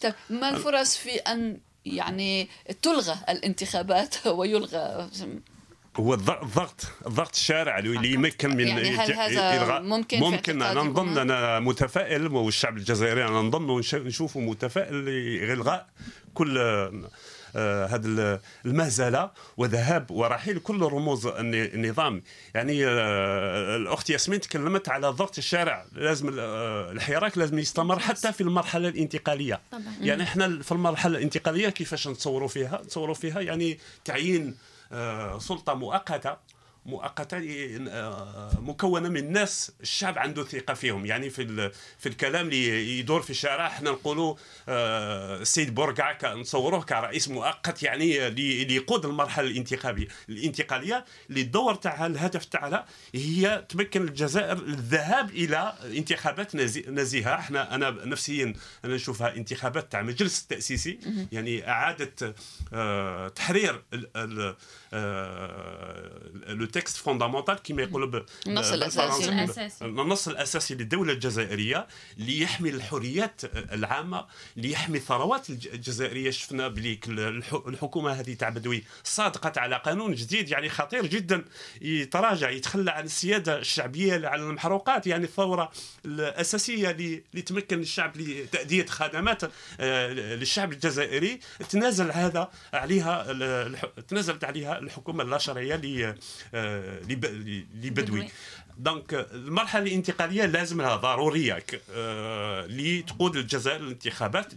طيب 0.00 0.14
ما 0.30 0.48
الفرص 0.48 0.96
في 0.96 1.16
أن 1.16 1.60
يعني 1.84 2.48
تلغى 2.82 3.16
الانتخابات 3.28 4.26
ويلغى؟ 4.38 5.10
هو 5.96 6.14
الضغط 6.14 6.80
الضغط 7.06 7.34
الشارع 7.34 7.78
اللي 7.78 8.12
يمكن 8.12 8.56
من 8.56 8.68
يعني 8.68 8.90
هل 8.90 9.12
هذا 9.12 9.80
ممكن 9.80 10.20
ممكن 10.20 10.62
أنا 10.62 10.82
نظن 10.82 11.18
أنا 11.18 11.60
متفائل 11.60 12.26
والشعب 12.26 12.76
الجزائري 12.76 13.24
أنا 13.24 13.40
نظن 13.40 13.82
نشوفه 13.94 14.40
متفائل 14.40 15.04
لإلغاء 15.04 15.88
كل 16.34 16.58
هذه 17.56 18.40
المهزلة 18.66 19.30
وذهاب 19.56 20.10
ورحيل 20.10 20.58
كل 20.58 20.82
رموز 20.82 21.26
النظام. 21.26 22.22
يعني 22.54 22.86
آه، 22.86 23.76
الأخت 23.76 24.10
ياسمين 24.10 24.40
تكلمت 24.40 24.88
على 24.88 25.08
ضغط 25.08 25.38
الشارع. 25.38 25.84
لازم 25.92 26.38
آه، 26.38 26.92
الحراك 26.92 27.38
لازم 27.38 27.58
يستمر 27.58 27.98
حتى 27.98 28.32
في 28.32 28.40
المرحلة 28.40 28.88
الانتقالية. 28.88 29.60
طبعا. 29.72 29.82
يعني 30.00 30.22
إحنا 30.22 30.62
في 30.62 30.72
المرحلة 30.72 31.18
الانتقالية 31.18 31.68
كيفاش 31.68 32.08
نتصوروا 32.08 32.48
فيها؟ 32.48 32.80
نتصوروا 32.84 33.14
فيها 33.14 33.40
يعني 33.40 33.78
تعيين 34.04 34.56
سلطة 35.38 35.74
مؤقتة. 35.74 36.36
مؤقته 36.88 37.68
آه، 37.88 38.60
مكونة 38.60 39.08
من 39.08 39.32
ناس 39.32 39.72
الشعب 39.80 40.18
عنده 40.18 40.44
ثقة 40.44 40.74
فيهم. 40.74 41.06
يعني 41.06 41.30
في 41.30 41.70
في 41.98 42.08
الكلام 42.08 42.46
اللي 42.46 42.98
يدور 42.98 43.22
في 43.22 43.30
الشارع 43.30 43.66
إحنا 43.66 43.90
نقولوا 43.90 44.34
آه، 44.68 45.36
السيد 45.36 45.74
بورقع 45.74 46.34
نصوروه 46.34 46.82
كرئيس 46.82 47.28
مؤقت 47.28 47.82
يعني 47.82 48.26
اللي 48.26 48.74
يقود 48.74 49.04
المرحلة 49.06 49.46
الانتخابية 49.46 50.08
الانتقالية 50.28 51.04
اللي 51.30 51.40
الدور 51.40 51.74
تاعها 51.74 52.06
الهدف 52.06 52.44
تاعها 52.44 52.86
هي 53.14 53.64
تمكن 53.68 54.02
الجزائر 54.02 54.52
الذهاب 54.52 55.30
إلى 55.30 55.74
انتخابات 55.84 56.56
نزيهه 56.88 57.34
إحنا 57.34 57.74
أنا 57.74 57.90
نفسيا 57.90 58.54
أنا 58.84 58.94
نشوفها 58.94 59.36
انتخابات 59.36 59.92
تاع 59.92 60.02
مجلس 60.02 60.42
التأسيسي 60.42 60.98
يعني 61.32 61.68
إعادة 61.68 62.34
آه، 62.72 63.28
تحرير 63.28 63.82
texte 66.80 66.96
fondamental 66.96 67.54
كما 67.54 67.82
يقولوا 67.82 68.20
النص 68.46 68.72
الاساسي 68.72 69.78
النص 69.82 70.28
الاساسي 70.28 70.74
للدوله 70.74 71.12
الجزائريه 71.12 71.86
اللي 72.18 72.40
يحمي 72.40 72.70
الحريات 72.70 73.40
العامة 73.54 74.26
اللي 74.56 74.72
يحمي 74.72 74.98
الثروات 74.98 75.50
الجزائرية. 75.50 76.30
شفنا 76.30 76.68
بلي 76.68 77.00
الحكومة 77.66 78.12
هذه 78.12 78.34
تاع 78.34 78.48
بدوي 78.48 78.84
صادقت 79.04 79.58
على 79.58 79.76
قانون 79.76 80.14
جديد 80.14 80.48
يعني 80.50 80.68
خطير 80.68 81.06
جدا 81.06 81.44
يتراجع 81.82 82.50
يتخلى 82.50 82.90
عن 82.90 83.04
السيادة 83.04 83.58
الشعبية 83.58 84.28
على 84.28 84.42
المحروقات 84.42 85.06
يعني 85.06 85.24
الثروة 85.24 85.72
الأساسية 86.04 86.90
اللي 86.90 87.42
تمكن 87.46 87.80
الشعب 87.80 88.16
لتأدية 88.16 88.86
خدمات 88.86 89.42
آه، 89.80 90.08
للشعب 90.12 90.72
الجزائري. 90.72 91.40
تنازل 91.70 92.10
هذا 92.10 92.50
عليها 92.72 93.26
تنازلت 94.08 94.44
عليها 94.44 94.78
الحكومة 94.78 95.22
اللا 95.22 95.38
شرعية 95.38 95.74
آه، 95.74 96.14
لبدوي. 97.74 98.28
دونك 98.78 99.26
المرحلة 99.32 99.82
الانتقالية 99.82 100.46
لازم 100.46 100.80
لها 100.80 100.96
ضروريه 100.96 101.64
آه، 101.94 102.66
لتقود 102.66 103.36
الجزائر 103.36 103.80
للانتخابات 103.80 104.52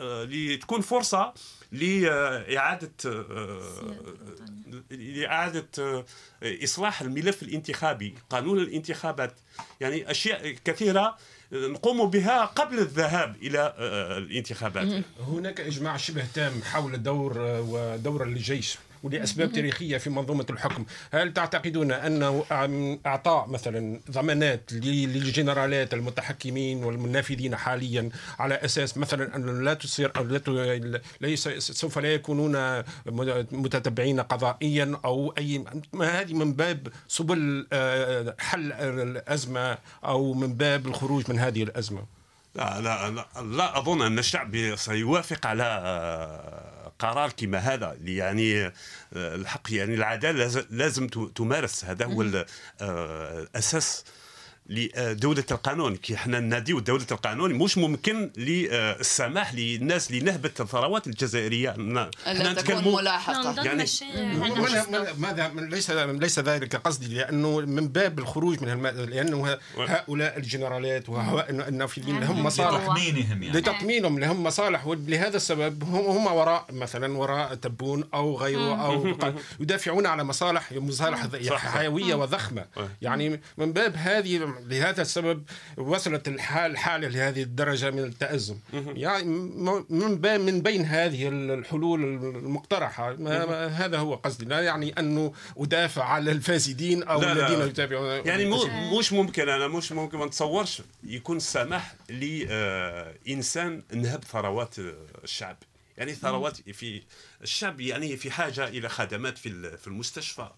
لتكون 0.00 0.80
فرصة 0.80 1.34
لإعادة 1.72 2.90
لإعادة 4.90 6.04
إصلاح 6.42 7.00
الملف 7.00 7.42
الانتخابي 7.42 8.14
قانون 8.30 8.58
الانتخابات. 8.58 9.34
يعني 9.80 10.10
أشياء 10.10 10.56
كثيرة 10.64 11.16
نقوم 11.52 12.10
بها 12.10 12.44
قبل 12.44 12.78
الذهاب 12.78 13.36
إلى 13.42 13.74
الانتخابات. 14.18 15.04
هناك 15.20 15.60
إجماع 15.60 15.96
شبه 15.96 16.26
تام 16.34 16.62
حول 16.62 17.02
دور 17.02 17.38
ودور 17.38 18.24
الجيش. 18.24 18.78
ولأسباب 19.04 19.52
تاريخية 19.52 19.98
في 19.98 20.10
منظومة 20.10 20.46
الحكم، 20.50 20.84
هل 21.12 21.32
تعتقدون 21.32 21.92
انه 21.92 22.44
إعطاء 23.06 23.48
مثلا 23.48 24.00
ضمانات 24.10 24.72
للجنرالات 24.72 25.94
المتحكمين 25.94 26.84
والمنافذين 26.84 27.56
حاليا 27.56 28.08
على 28.38 28.54
أساس 28.54 28.98
مثلا 28.98 29.36
أن 29.36 29.64
لا 29.64 29.74
تصير 29.74 30.12
أو 30.16 30.22
لا 30.24 31.00
ليس 31.20 31.48
سوف 31.48 31.98
لا 31.98 32.14
يكونون 32.14 32.82
متتبعين 33.52 34.20
قضائيا 34.20 34.98
أو 35.04 35.34
أي 35.38 35.64
ما 35.92 36.20
هذه 36.20 36.34
من 36.34 36.52
باب 36.52 36.88
سبل 37.08 37.66
آه، 37.72 38.34
حل 38.38 38.72
الأزمة 38.72 39.78
أو 40.04 40.34
من 40.34 40.54
باب 40.54 40.86
الخروج 40.86 41.30
من 41.30 41.38
هذه 41.38 41.62
الأزمة؟ 41.62 42.04
لا 42.54 42.80
لا 42.80 43.10
لا, 43.10 43.26
لا 43.42 43.78
أظن 43.78 44.02
أن 44.02 44.18
الشعب 44.18 44.76
سيوافق 44.76 45.46
على 45.46 45.64
قرار 46.98 47.30
كما 47.30 47.58
هذا 47.58 47.96
يعني 48.04 48.66
آه، 48.66 48.72
الحق 49.12 49.72
يعني 49.72 49.94
العدالة 49.94 50.66
لازم 50.70 51.06
تمارس. 51.06 51.84
هذا 51.84 52.04
هو 52.04 52.22
الأساس. 52.80 54.04
لدولة 54.66 55.44
القانون. 55.50 55.96
كي 55.96 56.14
إحنا 56.14 56.40
ناديو 56.40 56.80
دولة 56.80 57.06
القانون 57.10 57.54
مش 57.54 57.78
ممكن 57.78 58.30
للسماح 58.36 59.54
للناس 59.54 60.12
لنهبة 60.12 60.50
الثروات 60.60 61.06
الجزائرية. 61.06 61.70
إحنا 61.70 62.10
نتكلموا 62.52 63.00
ملاحقة. 63.00 63.64
يعني 63.64 63.84
ماذا 65.18 65.52
ليس 65.54 65.90
ليس 65.90 66.38
ذلك 66.38 66.76
قصدي 66.76 67.14
لأنه 67.14 67.60
من 67.60 67.88
باب 67.88 68.18
الخروج 68.18 68.62
من 68.62 68.68
الم... 68.68 68.86
لأنه 68.86 69.58
هؤلاء 69.78 70.38
الجنرالات 70.38 71.08
وهؤلاء 71.08 71.68
النافذين 71.68 72.20
لهم 72.20 72.42
مصالح. 72.44 72.84
لتطمينهم 72.84 73.42
يعني. 73.42 73.58
لتطمينهم 73.58 74.18
لهم 74.18 74.44
مصالح. 74.44 74.86
ولهذا 74.86 75.36
السبب 75.36 75.84
هم 75.84 76.04
هم 76.04 76.26
وراء 76.26 76.66
مثلا 76.70 77.18
وراء 77.18 77.54
تبون 77.54 78.04
أو 78.14 78.36
غيره 78.36 78.86
أو 78.86 79.14
يدافعون 79.60 80.06
على 80.06 80.24
مصالح 80.24 80.72
مصالح 80.72 81.26
حيوية 81.56 82.14
وضخمة. 82.14 82.66
يعني 83.02 83.40
من 83.58 83.72
باب 83.72 83.96
هذه 83.96 84.53
لهذا 84.60 85.02
السبب 85.02 85.42
وصلت 85.76 86.28
الحال 86.28 86.70
الحالة 86.70 87.08
لهذه 87.08 87.42
الدرجة 87.42 87.90
من 87.90 88.04
التأزم. 88.04 88.58
يعني 88.72 89.24
من 89.24 90.20
من 90.40 90.62
بين 90.62 90.84
هذه 90.84 91.28
الحلول 91.28 92.04
المقترحة 92.04 93.12
هذا 93.68 93.98
هو 93.98 94.14
قصدي. 94.14 94.44
لا 94.44 94.60
يعني 94.60 94.98
أنه 94.98 95.32
أدافع 95.56 96.04
على 96.04 96.32
الفاسدين 96.32 97.02
أو 97.02 97.20
لا 97.20 97.32
الذين 97.32 97.58
لا. 97.58 97.66
يتابعون 97.66 98.26
يعني 98.26 98.44
مش 98.98 99.12
ممكن 99.12 99.48
أنا 99.48 99.68
مش 99.68 99.92
ممكن 99.92 100.18
ما 100.18 100.26
نتصورش 100.26 100.82
يكون 101.04 101.38
سمح 101.38 101.94
لإنسان 102.08 103.82
نهب 103.92 104.24
ثروات 104.24 104.74
الشعب. 105.24 105.56
يعني 105.98 106.14
ثروات 106.14 106.56
في 106.56 107.02
الشعب 107.42 107.80
يعني 107.80 108.16
في 108.16 108.30
حاجة 108.30 108.68
إلى 108.68 108.88
خدمات 108.88 109.38
في 109.38 109.76
في 109.76 109.86
المستشفى. 109.86 110.48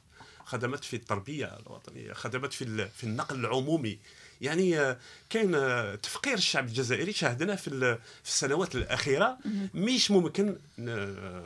خدمات 0.46 0.84
في 0.84 0.96
التربية 0.96 1.58
الوطنية 1.58 2.12
خدمات 2.12 2.52
في 2.52 2.88
في 2.88 3.04
النقل 3.04 3.36
العمومي. 3.40 3.98
يعني 4.40 4.80
آه، 4.80 4.96
كاين 5.30 5.54
آه، 5.54 5.94
تفقير 5.94 6.34
الشعب 6.34 6.66
الجزائري 6.66 7.12
شاهدنا 7.12 7.56
في 7.56 7.98
السنوات 8.24 8.74
الأخيرة. 8.74 9.38
مش 9.74 10.10
ممكن 10.10 10.56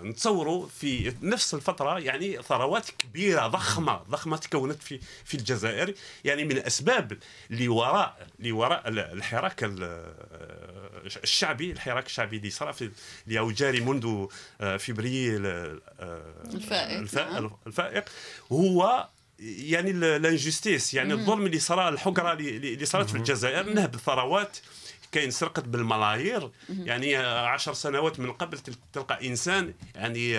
نتصوروا 0.03 0.69
في 0.69 1.15
نفس 1.23 1.55
الفترة 1.55 1.99
يعني 1.99 2.43
ثروات 2.43 2.91
كبيرة 2.91 3.47
ضخمة 3.47 3.97
ضخمة 3.97 4.37
تكونت 4.37 4.83
في 4.83 5.01
في 5.25 5.37
الجزائر. 5.37 5.95
يعني 6.25 6.45
من 6.45 6.53
الاسباب 6.53 7.19
اللي 7.51 7.69
وراء 7.69 8.27
اللي 8.39 8.53
وراء 8.53 8.83
الحراك 8.89 9.65
الشعبي 11.07 11.73
الحراك 11.73 12.07
الشعبي 12.07 12.37
اللي 12.37 12.51
صار 12.51 12.73
في 12.73 12.91
اللي 13.27 13.41
هو 13.41 13.51
جاري 13.51 13.81
منذ 13.81 14.27
آه، 14.61 14.77
فبراير 14.77 15.41
الفائق 17.01 17.59
الفائق. 17.67 18.05
هو 18.53 19.09
يعني 19.41 19.91
الانجستيس 19.91 20.95
يعني 20.95 21.13
الظلم 21.13 21.47
اللي 21.47 21.59
صار 21.59 21.89
الحقرة 21.89 22.33
اللي 22.33 22.87
صارت 22.87 23.11
في 23.11 23.17
الجزائر 23.17 23.73
نهب 23.73 23.95
الثروات 23.95 24.57
كاين 25.13 25.31
سرقت 25.31 25.65
بالملايير. 25.65 26.51
يعني 26.69 27.17
عشر 27.17 27.75
سنوات 27.75 28.21
من 28.21 28.33
قبل 28.33 28.59
تلقى 28.93 29.29
إنسان 29.29 29.75
يعني 29.95 30.35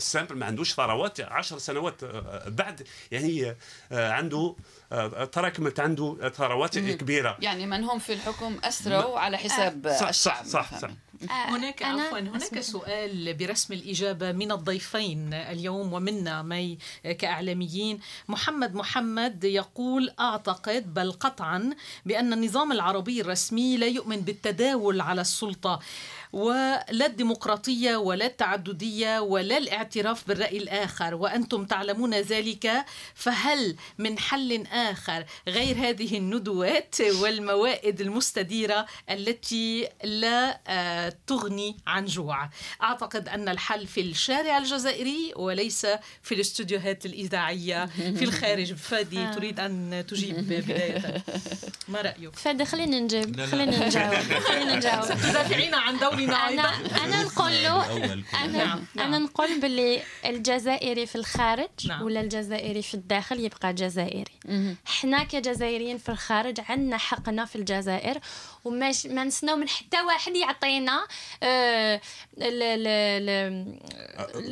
simple 0.00 0.36
ما 0.36 0.46
عندوش 0.46 0.74
ثروات. 0.74 1.20
عشر 1.20 1.58
سنوات 1.58 2.02
آه، 2.04 2.48
بعد 2.48 2.86
يعني 3.10 3.56
آه، 3.92 4.12
عنده 4.12 4.54
آه، 4.92 5.24
تراكمت 5.24 5.80
عنده 5.80 6.32
ثروات 6.36 6.78
كبيرة. 6.78 7.36
يعني 7.40 7.66
من 7.66 7.84
هم 7.84 7.98
في 7.98 8.12
الحكم 8.12 8.58
أثروا 8.64 9.18
على 9.18 9.38
حساب 9.38 9.96
صح 10.00 10.08
الشعب 10.08 10.44
صح 10.44 10.72
صح, 10.72 10.78
صح. 10.78 10.90
هناك 11.30 11.82
عفوا 11.82 12.18
هناك 12.18 12.60
سؤال 12.60 13.34
برسم 13.34 13.74
الإجابة 13.74 14.32
من 14.32 14.52
الضيفين 14.52 15.34
اليوم 15.34 15.92
ومنا 15.92 16.42
مي 16.42 16.78
كإعلاميين. 17.18 18.00
محمد 18.28 18.74
محمد 18.74 19.44
يقول 19.44 20.10
أعتقد 20.20 20.94
بل 20.94 21.12
قطعا 21.12 21.70
بأن 22.06 22.32
النظام 22.32 22.72
العربي 22.72 23.20
الرسمي 23.20 23.76
لا 23.76 23.86
يؤمن 23.86 24.20
بالتداول 24.20 25.00
على 25.00 25.20
السلطة. 25.20 25.80
ولا 26.32 27.06
الديمقراطية 27.06 27.96
ولا 27.96 28.26
التعددية 28.26 29.20
ولا 29.20 29.58
الاعتراف 29.58 30.28
بالرأي 30.28 30.58
الآخر 30.58 31.14
وأنتم 31.14 31.64
تعلمون 31.64 32.14
ذلك 32.14 32.84
فهل 33.14 33.76
من 33.98 34.18
حل 34.18 34.66
آخر 34.66 35.24
غير 35.48 35.76
هذه 35.76 36.18
الندوات 36.18 36.96
والموائد 37.00 38.00
المستديرة 38.00 38.86
التي 39.10 39.88
لا 40.04 40.60
آه، 40.68 41.14
تغني 41.26 41.76
عن 41.86 42.04
جوع؟ 42.04 42.50
أعتقد 42.82 43.28
أن 43.28 43.48
الحل 43.48 43.86
في 43.86 44.00
الشارع 44.00 44.58
الجزائري 44.58 45.32
وليس 45.36 45.86
في 46.22 46.34
الاستوديوهات 46.34 47.06
الإذاعية. 47.06 47.86
في 47.86 48.24
الخارج. 48.24 48.74
فادي 48.74 49.18
آه. 49.18 49.34
تريد 49.34 49.60
أن 49.60 50.04
تجيب 50.08 50.36
بداية. 50.36 51.24
ما 51.88 52.00
رأيك؟ 52.00 52.36
فادي 52.36 52.64
خلينا 52.64 53.00
نجيب 53.00 53.44
خلينا 53.44 53.86
نجاوب. 53.86 54.14
خلينا 54.48 54.76
نجاوب. 54.76 55.04
تدافعين 55.04 55.74
عن 55.74 55.98
دور 55.98 56.17
أنا 56.24 56.74
أنا 57.04 57.22
نقول 57.22 57.52
له 57.52 57.96
أنا 58.44 58.64
نعم. 58.64 58.84
أنا 58.98 59.18
نقول 59.18 59.60
باللي 59.60 60.02
الجزائري 60.24 61.06
في 61.06 61.16
الخارج 61.16 61.68
نعم. 61.88 62.02
ولا 62.02 62.20
الجزائري 62.20 62.82
في 62.82 62.94
الداخل 62.94 63.40
يبقى 63.40 63.72
جزائري. 63.72 64.32
إحنا 64.86 65.24
كجزائريين 65.24 65.98
في 65.98 66.08
الخارج 66.08 66.60
عندنا 66.68 66.96
حقنا 66.98 67.44
في 67.44 67.56
الجزائر 67.56 68.18
وما 68.64 68.92
ما 69.04 69.24
نسناو 69.24 69.56
من 69.56 69.68
حتى 69.68 70.00
واحد 70.02 70.36
يعطينا 70.36 71.06
آه 71.42 72.00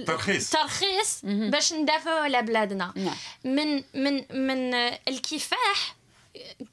ترخيص. 0.07 0.51
ترخيص 0.51 1.21
باش 1.25 1.73
ندافعوا 1.73 2.21
على 2.21 2.43
بلادنا. 2.43 2.93
نعم. 2.97 3.15
من 3.45 3.83
من 3.95 4.25
من 4.31 4.75
الكفاح 5.09 5.97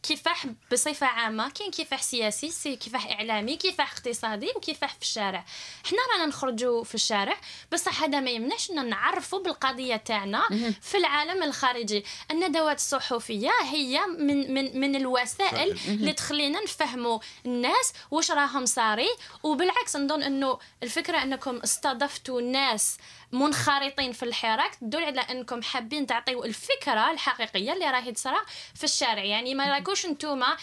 كفاح 0.04 0.46
بصفة 0.72 1.08
عامة 1.08 1.50
كاين 1.50 1.72
كفاح 1.72 2.02
سياسي 2.02 2.76
كفاح 2.76 3.12
إعلامي 3.12 3.56
كفاح 3.56 3.92
اقتصادي 3.92 4.50
وكفاح 4.56 4.94
في 4.94 5.02
الشارع. 5.02 5.46
حنا 5.86 5.98
رانا 6.14 6.26
نخرجوا 6.26 6.84
في 6.84 6.96
الشارع 6.96 7.38
بصح 7.72 8.04
هذا 8.04 8.20
ما 8.20 8.32
يمنعش 8.32 8.72
ان 8.72 8.90
نعرفوا 8.90 9.40
بالقضية 9.40 9.96
تاعنا 9.96 10.44
في 10.82 10.98
العالم 10.98 11.44
الخارجي. 11.44 12.06
الندوات 12.32 12.78
الصحفية 12.78 13.52
هي 13.64 14.00
من 14.20 14.54
من 14.54 14.80
من 14.80 14.96
الوسائل 14.96 15.80
اللي 15.88 16.14
تخلينا 16.14 16.64
نفهموا 16.64 17.20
الناس 17.46 17.94
واش 18.12 18.32
راهم 18.32 18.66
صاري. 18.66 19.10
وبالعكس 19.44 19.96
نظن 19.96 20.24
إنه 20.24 20.60
الفكرة 20.84 21.24
أنكم 21.24 21.58
استضفتوا 21.58 22.42
ناس 22.42 22.98
منخرطين 23.34 24.12
في 24.12 24.24
الحراك. 24.24 24.76
تدل 24.76 25.04
على 25.04 25.22
أنكم 25.22 25.62
حابين 25.62 26.08
تعطيو 26.08 26.44
الفكرة 26.44 27.12
الحقيقية 27.12 27.74
اللي 27.74 27.92
راهي 27.92 28.12
تصرى 28.12 28.38
في 28.76 28.84
الشارع. 28.84 29.24
يعني 29.24 29.56
ما 29.56 29.74
راكوش 29.74 30.06
نتوما 30.06 30.58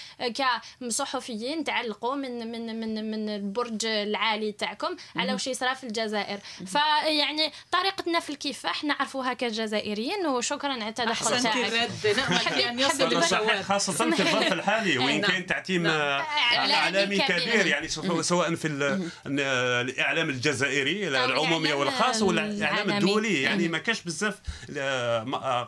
كصحفيين 0.80 1.64
تعلقوا 1.64 2.14
من 2.14 2.52
من 2.52 2.80
من 2.80 3.10
من 3.10 3.28
البرج 3.28 3.86
العالي 3.86 4.52
تاعكم 4.52 4.96
على 5.16 5.34
وش 5.34 5.46
يصرى 5.46 5.74
في 5.74 5.84
الجزائر. 5.84 6.38
فيعني 6.66 7.52
طريقتنا 7.72 8.20
في 8.20 8.30
الكفاح 8.30 8.84
نعرفوها 8.84 9.32
كجزائريين 9.32 10.26
وشكرا 10.26 10.72
على 10.72 10.88
التدخل 10.88 11.42
تاعك. 11.42 11.80
خاصة 13.62 13.92
في 13.92 14.22
الظرف 14.22 14.52
الحالي 14.60 14.98
وين 14.98 15.20
نعم. 15.20 15.30
كاين 15.30 15.46
تعتيم 15.46 15.82
نعم. 15.82 16.24
إعلامي 16.54 17.18
كبير. 17.18 17.66
يعني 17.66 17.88
سواء 18.22 18.54
في 18.54 18.68
الإعلام 19.26 20.30
الجزائري 20.30 21.08
العمومي 21.08 21.72
والخاص 21.72 22.22
ولا 22.22 22.59
الاعلام 22.68 22.90
الدولي 22.90 23.42
يعني 23.42 23.68
ما 23.68 23.78
كاش 23.78 24.02
بزاف 24.02 24.40
آه، 24.76 25.20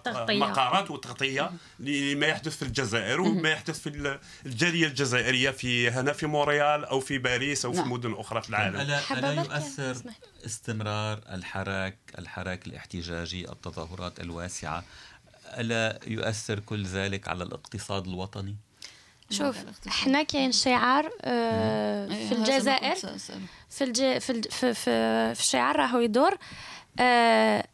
آه، 0.07 0.27
مقارات 0.29 0.91
وتغطية 0.91 1.51
لما 1.79 2.27
يحدث 2.27 2.57
في 2.57 2.63
الجزائر 2.63 3.21
وما 3.21 3.51
يحدث 3.51 3.81
في 3.81 4.19
الجالية 4.47 4.87
الجزائرية 4.87 5.51
في 5.51 5.91
هنا 5.91 6.13
في 6.13 6.27
مونريال 6.27 6.85
أو 6.85 7.01
في 7.01 7.19
باريس 7.19 7.65
أو 7.65 7.73
في 7.73 7.79
نعم. 7.79 7.93
مدن 7.93 8.15
أخرى 8.15 8.43
في 8.43 8.51
العالم. 8.51 8.81
ألا, 8.81 9.01
ألا 9.11 9.33
يؤثر 9.33 9.97
استمرار 10.47 11.21
الحراك 11.31 11.99
الحراك 12.19 12.67
الاحتجاجي 12.67 13.49
التظاهرات 13.49 14.21
الواسعة 14.21 14.85
ألا 15.59 16.01
يؤثر 16.07 16.61
كل 16.61 16.85
ذلك 16.87 17.29
على 17.29 17.45
الاقتصاد 17.45 18.07
الوطني؟ 18.07 18.57
شوف 19.31 19.57
إحنا 19.89 20.23
كاين 20.23 20.53
شعار 20.53 21.11
آه 21.23 22.09
إيه، 22.09 22.29
في 22.29 22.35
الجزائر 22.35 22.97
في 23.71 23.85
الج... 23.85 24.19
في, 24.19 24.43
في 24.43 24.75
في 24.75 24.75
في 25.35 25.41
الشعار 25.41 25.77
راهو 25.77 26.01
يدور 26.01 26.37
آه 27.01 27.67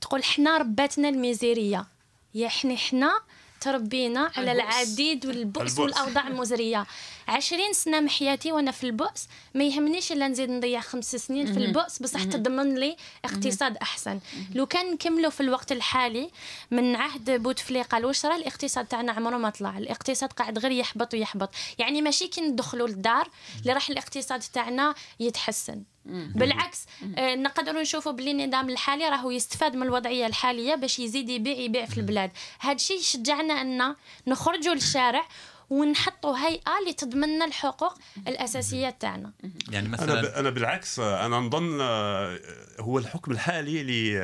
تقول 0.00 0.24
حنا 0.24 0.58
رباتنا 0.58 1.08
الميزيرية. 1.08 1.86
يا 2.34 2.48
حنا 2.48 2.76
حنا 2.76 3.20
تربينا 3.60 4.30
على 4.36 4.52
العديد 4.52 5.26
والبؤس 5.26 5.78
والأوضاع 5.78 6.28
المزرية. 6.28 6.86
عشرين 7.28 7.72
سنة 7.72 8.00
من 8.00 8.10
حياتي 8.10 8.52
وأنا 8.52 8.70
في 8.70 8.84
البؤس. 8.84 9.28
ما 9.54 9.64
يهمنيش 9.64 10.12
إلا 10.12 10.28
نزيد 10.28 10.50
نضيع 10.50 10.80
خمس 10.80 11.16
سنين 11.16 11.52
في 11.52 11.58
البؤس 11.58 12.02
بصح 12.02 12.24
تضمن 12.24 12.74
لي 12.74 12.96
اقتصاد 13.24 13.76
أحسن. 13.76 14.20
لو 14.54 14.66
كان 14.66 14.92
نكملوا 14.92 15.30
في 15.30 15.40
الوقت 15.40 15.72
الحالي 15.72 16.30
من 16.70 16.96
عهد 16.96 17.30
بوتفليقة 17.30 17.98
الوشره 17.98 18.36
الاقتصاد 18.36 18.86
تاعنا 18.86 19.12
عمره 19.12 19.36
ما 19.36 19.50
طلع. 19.50 19.78
الاقتصاد 19.78 20.32
قاعد 20.32 20.58
غير 20.58 20.70
يحبط 20.70 21.14
ويحبط. 21.14 21.50
يعني 21.78 22.02
ماشي 22.02 22.28
كي 22.28 22.40
ندخلوا 22.40 22.88
للدار 22.88 23.28
اللي 23.62 23.72
راح 23.72 23.90
الاقتصاد 23.90 24.40
تاعنا 24.40 24.94
يتحسن. 25.20 25.82
بالعكس 26.04 26.86
آه 27.18 27.34
نقدروا 27.34 27.82
نشوفوا 27.82 28.12
بلي 28.12 28.30
النظام 28.30 28.70
الحالي 28.70 29.08
راهو 29.08 29.30
يستفاد 29.30 29.76
من 29.76 29.82
الوضعية 29.82 30.26
الحالية 30.26 30.74
باش 30.74 30.98
يزيد 30.98 31.28
يبيع 31.28 31.56
يبيع 31.56 31.86
في 31.86 31.98
البلاد. 31.98 32.30
هذا 32.60 32.74
الشيء 32.74 32.98
يشجعنا 32.98 33.60
ان 33.60 33.94
نخرجوا 34.26 34.74
للشارع 34.74 35.22
ونحطوا 35.70 36.36
هيئة 36.36 36.78
اللي 36.80 36.92
تضمن 36.92 37.28
لنا 37.28 37.44
الحقوق 37.44 37.94
الأساسية 38.28 38.90
تاعنا. 38.90 39.32
يعني 39.70 39.88
مثلا 39.88 40.40
أنا 40.40 40.50
بالعكس 40.50 40.98
أنا 40.98 41.38
نظن 41.38 41.80
آه، 41.80 42.38
هو 42.80 42.98
الحكم 42.98 43.32
الحالي 43.32 43.80
اللي 43.80 44.20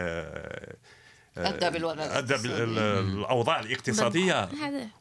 أدى 1.38 1.70
بالوضع 1.70 2.18
أدى 2.18 2.36
بالاوضاع 2.36 3.60
الاقتصادية. 3.60 4.48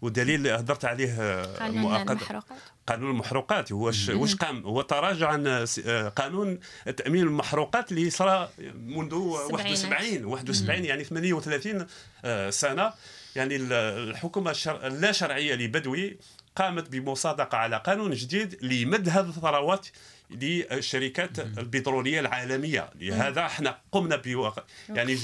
والدليل 0.02 0.36
اللي 0.36 0.52
هدرت 0.52 0.86
عليه 0.86 1.46
مؤقتا 1.62 2.42
قانون 2.88 3.12
المحروقات. 3.12 3.72
هو 3.72 3.86
واش 4.10 4.36
قام 4.36 4.64
هو 4.64 4.82
تراجع 4.82 5.28
عن 5.28 5.66
آه، 5.86 6.10
قانون 6.10 6.60
تأمين 6.98 7.24
المحروقات 7.24 7.92
اللي 7.92 8.10
صار 8.10 8.50
منذ 8.76 9.14
71 9.14 10.26
71 10.26 10.86
يعني 10.86 11.04
38 11.04 11.88
آه، 12.26 12.50
سنة. 12.50 12.94
يعني 13.36 13.56
الحكومة 13.56 14.56
اللا 14.68 15.12
شرعيه 15.12 15.56
لبدوي 15.56 16.18
قامت 16.56 16.90
بمصادقة 16.90 17.58
على 17.58 17.78
قانون 17.86 18.12
جديد 18.12 18.64
لمد 18.64 19.10
هذه 19.10 19.30
الثروات 19.30 19.88
للشركات 20.30 21.40
البترولية 21.40 22.20
العالمية. 22.20 22.90
لهذا 22.96 23.46
إحنا 23.46 23.78
قمنا 23.92 24.16
بوقت. 24.16 24.66
يعني 24.90 25.18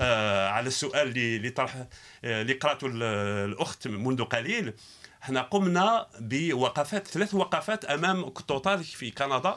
آه 0.00 0.48
على 0.48 0.66
السؤال 0.66 1.08
اللي 1.08 1.50
طرح 1.50 1.76
آه، 2.24 2.42
اللي 2.42 2.52
قراته 2.52 2.86
الأخت 2.86 3.88
منذ 3.88 4.24
قليل. 4.24 4.72
إحنا 5.22 5.42
قمنا 5.42 6.06
بوقفات 6.20 7.06
ثلاث 7.06 7.34
وقفات 7.34 7.84
أمام 7.84 8.28
توتال 8.28 8.84
في 8.84 9.10
كندا 9.10 9.56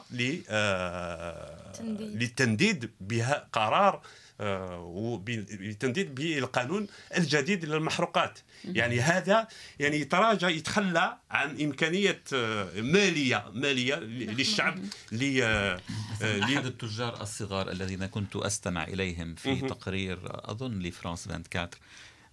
للتنديد 1.80 2.84
آه، 2.84 2.90
بها 3.00 3.48
قرار 3.52 4.02
وبتنديد 4.40 6.14
بالقانون 6.14 6.86
الجديد 7.16 7.64
للمحروقات. 7.64 8.38
يعني 8.64 9.00
هذا 9.00 9.48
يعني 9.78 10.00
يتراجع 10.00 10.48
يتخلى 10.48 11.18
عن 11.30 11.60
إمكانية 11.60 12.22
آه، 12.34 12.80
مالية 12.80 13.44
مالية 13.52 13.94
للشعب 13.94 14.78
ل 15.12 15.40
آه، 15.42 15.80
أحد 16.22 16.66
التجار 16.66 17.22
الصغار 17.22 17.70
الذين 17.70 18.06
كنت 18.06 18.36
أستمع 18.36 18.84
إليهم 18.84 19.34
في 19.34 19.60
تقرير 19.60 20.18
أظن 20.24 20.78
لفرانس 20.78 21.26
24 21.28 21.68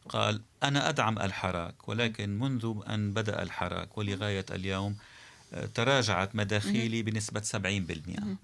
قال 0.10 0.42
أنا 0.64 0.90
أدعم 0.90 1.20
الحراك 1.20 1.90
ولكن 1.90 2.40
منذ 2.40 2.74
أن 2.90 3.14
بدأ 3.14 3.44
الحراك 3.44 3.98
ولغاية 3.98 4.46
اليوم 4.52 4.96
آه، 5.54 5.66
تراجعت 5.66 6.36
مداخيلي 6.36 7.04
بنسبة 7.04 7.42
70% 7.42 8.38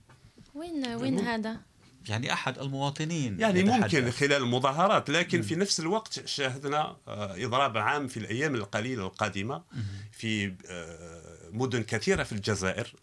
وين 0.56 0.88
وين 0.88 1.20
هذا؟ 1.20 1.71
يعني 2.10 2.34
أحد 2.34 2.60
المواطنين 2.60 3.40
يعني 3.40 3.64
ممكن 3.64 4.12
خلال 4.12 4.34
المظاهرات 4.34 5.10
لكن 5.10 5.40
م. 5.40 5.42
في 5.42 5.56
نفس 5.56 5.80
الوقت 5.80 6.28
شاهدنا 6.28 6.98
آه، 7.08 7.46
إضراب 7.46 7.78
عام 7.78 8.08
في 8.08 8.18
الأيام 8.18 8.56
القليلة 8.56 9.06
القادمة 9.06 9.64
في 10.12 10.54
آه، 10.70 11.50
مدن 11.52 11.84
كثيرة 11.84 12.24
في 12.24 12.32
الجزائر 12.32 12.94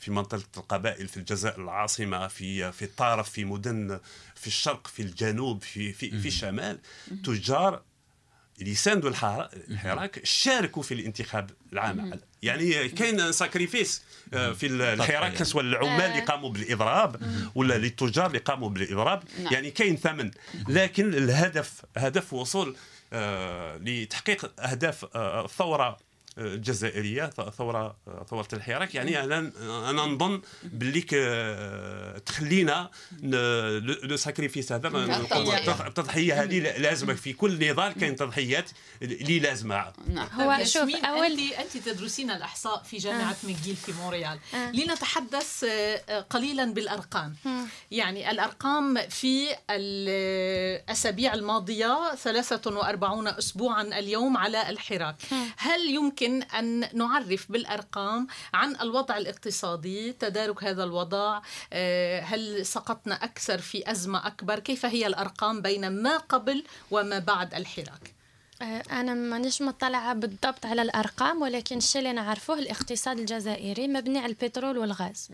في 0.00 0.10
منطقة 0.10 0.42
القبائل 0.56 1.08
في 1.08 1.16
الجزائر 1.16 1.62
العاصمة 1.62 2.28
في 2.28 2.72
في 2.72 2.84
الطارف 2.84 3.30
في 3.30 3.44
مدن 3.44 4.00
في 4.34 4.46
الشرق 4.46 4.86
في 4.86 5.02
الجنوب 5.02 5.62
في 5.62 5.92
في, 5.92 6.10
في 6.20 6.28
الشمال 6.28 6.78
تجار 7.24 7.82
اللي 8.60 8.70
يساندوا 8.70 9.10
الحراك 9.70 10.20
شاركوا 10.24 10.82
في 10.82 10.94
الانتخاب 10.94 11.50
العام. 11.72 12.20
يعني 12.42 12.88
كاين 12.88 13.32
ساكريفيس 13.32 14.02
آه، 14.34 14.52
في 14.52 14.66
الحراك. 14.66 15.42
سواء 15.42 15.64
العمال 15.64 16.04
اللي 16.04 16.20
قاموا 16.20 16.50
بالإضراب 16.50 17.20
ولا 17.54 17.78
للتجار 17.78 18.26
اللي 18.26 18.38
قاموا 18.38 18.68
بالإضراب. 18.68 19.22
نعم. 19.38 19.52
يعني 19.52 19.70
كاين 19.70 19.96
ثمن. 19.96 20.30
لكن 20.68 21.14
الهدف 21.14 21.82
هدف 21.96 22.32
وصول 22.32 22.76
آه، 23.12 23.76
لتحقيق 23.76 24.60
أهداف 24.60 25.06
آه، 25.14 25.44
الثورة 25.44 25.96
الجزائريه 26.38 27.30
ثورة 27.58 27.96
ثورة 28.30 28.48
الحراك. 28.52 28.94
يعني 28.94 29.24
أنا 29.24 29.52
أنا 29.90 30.02
نظن 30.02 30.40
باللي 30.62 31.00
تخلينا 32.26 32.90
le 34.02 34.16
sacrifice 34.16 34.72
هذا 34.72 34.88
التضحيه 35.86 36.42
هذه 36.42 36.58
لازمة. 36.60 37.14
في 37.14 37.32
كل 37.32 37.70
نضال 37.70 37.92
كاين 37.92 38.16
تضحيات 38.16 38.70
اللي 39.02 39.38
لازمة. 39.38 39.92
نعم. 40.06 40.28
هو 40.32 40.64
شوف 40.64 40.94
أول 41.04 41.38
انت 41.58 41.74
انت 41.74 41.88
تدرسين 41.88 42.30
الأحصاء 42.30 42.82
في 42.82 42.96
جامعة 42.96 43.30
آه. 43.30 43.48
McGill 43.48 43.76
في 43.86 43.92
مونريال. 43.92 44.38
آه. 44.54 44.70
لنتحدث 44.70 45.64
آه، 45.64 46.20
قليلا 46.20 46.64
بالأرقام. 46.64 47.36
يعني 47.90 48.30
الأرقام 48.30 49.08
في 49.08 49.46
الأسابيع 49.70 51.34
الماضية 51.34 52.14
43 52.14 53.28
اسبوعا 53.28 53.82
اليوم 53.82 54.36
على 54.36 54.70
الحراك. 54.70 55.16
هل 55.56 55.90
يمكن 55.90 56.27
يمكن 56.28 56.42
أن 56.42 56.88
نعرف 56.94 57.52
بالأرقام 57.52 58.26
عن 58.54 58.76
الوضع 58.76 59.16
الاقتصادي 59.16 60.12
تدارك 60.12 60.64
هذا 60.64 60.84
الوضع 60.84 61.40
آه، 61.72 62.20
هل 62.20 62.66
سقطنا 62.66 63.14
أكثر 63.14 63.58
في 63.58 63.90
أزمة 63.90 64.26
أكبر؟ 64.26 64.58
كيف 64.58 64.86
هي 64.86 65.06
الأرقام 65.06 65.62
بين 65.62 65.88
ما 66.02 66.16
قبل 66.16 66.64
وما 66.90 67.18
بعد 67.18 67.54
الحراك؟ 67.54 68.14
آه، 68.62 68.82
أنا 68.90 69.14
مانيش 69.14 69.62
مطلعة 69.62 70.14
بالضبط 70.14 70.66
على 70.66 70.82
الأرقام 70.82 71.42
ولكن 71.42 71.76
الشيء 71.76 72.00
اللي 72.00 72.12
نعرفوه 72.12 72.58
الاقتصاد 72.58 73.18
الجزائري 73.18 73.88
مبني 73.88 74.18
على 74.18 74.32
البترول 74.32 74.78
والغاز. 74.78 75.28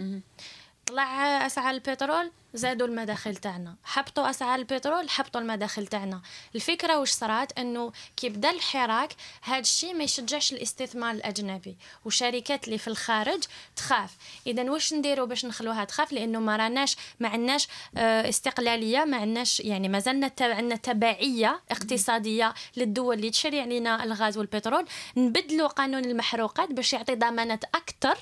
طلع 0.87 1.47
اسعار 1.47 1.75
البترول 1.75 2.31
زادوا 2.55 2.87
المداخل 2.87 3.37
تاعنا. 3.37 3.77
حبطوا 3.85 4.31
اسعار 4.31 4.59
البترول 4.59 5.11
حبطوا 5.11 5.41
المداخل 5.41 5.87
تاعنا. 5.87 6.23
الفكرة 6.55 6.99
واش 6.99 7.11
صرات؟ 7.11 7.59
إنه 7.59 7.93
كي 8.17 8.29
بدا 8.29 8.51
الحراك 8.51 9.13
هذا 9.43 9.59
الشيء 9.59 9.95
ما 9.95 10.05
يشجعش 10.05 10.53
الاستثمار 10.53 11.15
الأجنبي. 11.15 11.77
وشركات 12.05 12.65
اللي 12.65 12.79
في 12.79 12.89
الخارج 12.89 13.45
تخاف. 13.77 14.17
إذا 14.47 14.71
واش 14.71 14.95
نديروا 14.95 15.27
باش 15.27 15.45
نخلوها 15.45 15.85
تخاف؟ 15.85 16.13
لأنه 16.13 16.41
ما 16.41 16.57
راناش 16.57 16.97
ما 17.21 17.29
عندناش 17.29 17.69
آه، 17.97 18.29
استقلالية 18.29 19.05
ما 19.05 19.17
عندناش 19.17 19.61
يعني 19.61 19.89
ما 19.89 19.99
زلنا 19.99 20.31
عندنا 20.41 20.77
تبعية 20.77 21.61
اقتصادية 21.71 22.55
للدول 22.77 23.17
اللي 23.17 23.31
تشري 23.31 23.61
علينا 23.61 24.05
الغاز 24.05 24.39
والبترول. 24.39 24.87
نبدلوا 25.17 25.69
قانون 25.69 26.05
المحروقات 26.05 26.73
باش 26.73 26.93
يعطي 26.93 27.15
ضمانات 27.15 27.65
أكثر 27.65 28.19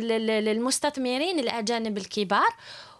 للمستثمرين 0.00 1.38
الأجانب 1.38 1.98
الكبار. 1.98 2.48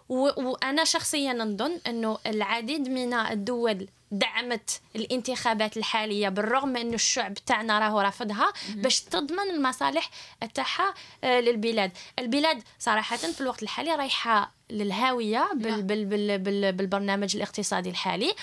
وأنا 0.09 0.83
شخصيا 0.83 1.33
نظن 1.33 1.79
إنه 1.87 2.17
العديد 2.25 2.89
من 2.89 3.13
الدول 3.13 3.87
دعمت 4.11 4.81
الانتخابات 4.95 5.77
الحالية 5.77 6.29
بالرغم 6.29 6.69
من 6.69 6.77
إنه 6.77 6.93
الشعب 6.93 7.33
تاعنا 7.33 7.79
راهو 7.79 7.99
رافضها 7.99 8.53
باش 8.75 9.01
تضمن 9.01 9.49
المصالح 9.49 10.09
تاعها 10.53 10.93
آه، 11.23 11.39
للبلاد. 11.39 11.91
البلاد 12.19 12.63
صراحة 12.79 13.17
في 13.17 13.41
الوقت 13.41 13.63
الحالي 13.63 13.95
رايحة 13.95 14.51
للهاوية 14.69 15.49
بال 15.53 15.71
نعم. 15.71 15.81
بال 15.81 16.05
بال 16.05 16.37
بال 16.37 16.71
بالبرنامج 16.71 17.35
الاقتصادي 17.35 17.89
الحالي. 17.89 18.35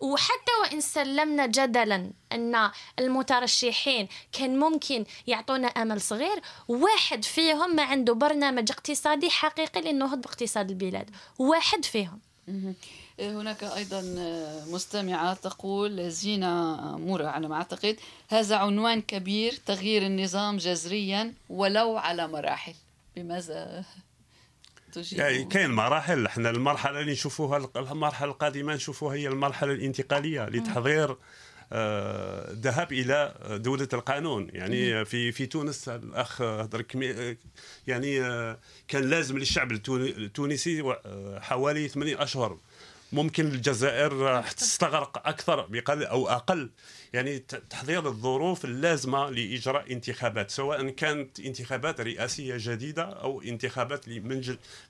وحتى 0.00 0.52
وإن 0.62 0.80
سلمنا 0.80 1.46
جدلا 1.46 2.10
أن 2.32 2.70
المترشحين 2.98 4.08
كان 4.32 4.58
ممكن 4.58 5.04
يعطونا 5.26 5.68
أمل 5.68 6.00
صغير 6.00 6.40
واحد 6.68 7.24
فيهم 7.24 7.76
ما 7.76 7.82
عنده 7.82 8.14
برنامج 8.14 8.70
اقتصادي 8.70 9.30
حقيقي 9.30 9.80
للنهوض 9.80 10.20
باقتصاد 10.20 10.70
البلاد. 10.70 11.10
واحد 11.38 11.84
فيهم. 11.84 12.20
هناك 13.20 13.64
أيضا 13.64 14.00
مستمعة 14.66 15.34
تقول 15.34 16.10
زينة 16.10 16.76
مورا 16.98 17.28
على 17.28 17.48
ما 17.48 17.54
أعتقد 17.54 17.96
هذا 18.28 18.56
عنوان 18.56 19.00
كبير 19.00 19.52
تغيير 19.66 20.06
النظام 20.06 20.56
جذريا 20.56 21.34
ولو 21.50 21.96
على 21.96 22.28
مراحل. 22.28 22.74
بماذا؟ 23.16 23.84
تجيب 24.92 25.18
يعني 25.18 25.44
كاين 25.44 25.70
مراحل 25.70 26.26
إحنا 26.26 26.50
المرحلة 26.50 27.00
اللي 27.00 27.12
نشوفوها 27.12 27.68
المرحلة 27.76 28.30
القادمة 28.30 28.74
نشوفوها 28.74 29.14
هي 29.14 29.28
المرحلة 29.28 29.72
الانتقالية 29.72 30.48
لتحضير 30.48 31.16
آه، 31.72 32.52
ذهاب 32.52 32.92
إلى 32.92 33.34
دولة 33.50 33.88
القانون. 33.92 34.48
يعني 34.52 35.04
في 35.04 35.32
في 35.32 35.46
تونس 35.46 35.88
الأخ 35.88 36.42
هضر 36.42 36.84
يعني 37.86 38.20
آه، 38.20 38.58
كان 38.88 39.10
لازم 39.10 39.38
للشعب 39.38 39.72
التونسي 39.72 40.80
آه، 40.80 41.40
حوالي 41.40 41.88
8 41.88 42.22
أشهر. 42.22 42.58
ممكن 43.12 43.46
الجزائر 43.46 44.42
تستغرق 44.42 45.28
أكثر 45.28 45.66
بقل 45.66 46.04
أو 46.04 46.28
أقل. 46.28 46.70
يعني 47.12 47.38
تحضير 47.70 48.06
الظروف 48.06 48.64
اللازمة 48.64 49.30
لإجراء 49.30 49.92
انتخابات 49.92 50.50
سواء 50.50 50.88
كانت 50.88 51.40
انتخابات 51.40 52.00
رئاسية 52.00 52.54
جديدة 52.58 53.02
أو 53.02 53.42
انتخابات 53.42 54.08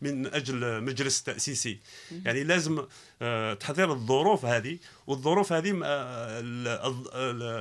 من 0.02 0.26
أجل 0.26 0.82
مجلس 0.84 1.22
تأسيسي. 1.22 1.78
يعني 2.24 2.44
لازم 2.44 2.84
آه، 3.22 3.54
تحضير 3.54 3.92
الظروف 3.92 4.44
هذه 4.44 4.78
والظروف 5.06 5.52
هذه 5.52 5.80
آه، 5.84 6.40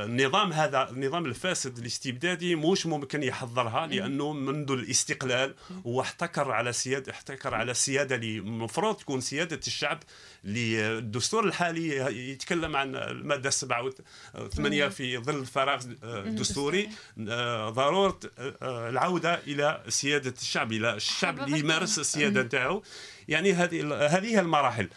النظام 0.05 0.53
هذا 0.53 0.89
النظام 0.89 1.25
الفاسد 1.25 1.77
الاستبدادي 1.77 2.55
مش 2.55 2.85
ممكن 2.85 3.23
يحضرها 3.23 3.87
لأنه 3.87 4.33
منذ 4.33 4.71
الاستقلال 4.71 5.55
هو 5.87 6.01
احتكر 6.01 6.51
على 6.51 6.73
سياده 6.73 7.11
احتكر 7.11 7.55
على 7.55 7.71
السياده 7.71 8.15
اللي 8.15 8.37
المفروض 8.37 8.95
تكون 8.95 9.21
سيادة 9.21 9.59
الشعب 9.67 9.99
للدستور 10.47 11.43
الحالي 11.45 11.87
يتكلم 12.31 12.75
عن 12.75 12.95
المادة 12.95 13.49
87 13.49 14.89
في 14.89 15.17
ظل 15.17 15.35
الفراغ 15.35 15.83
الدستوري. 16.03 16.89
آه، 17.29 17.69
ضرورة 17.69 18.19
العودة 18.63 19.39
إلى 19.47 19.83
سيادة 19.89 20.33
الشعب 20.41 20.71
إلى 20.71 20.93
الشعب 20.93 21.39
اللي 21.39 21.59
يمارس 21.59 21.99
السيادة 21.99 22.41
نتاعو. 22.41 22.83
يعني 23.27 23.53
هذه 23.53 24.07
هذه 24.07 24.39
المراحل. 24.39 24.89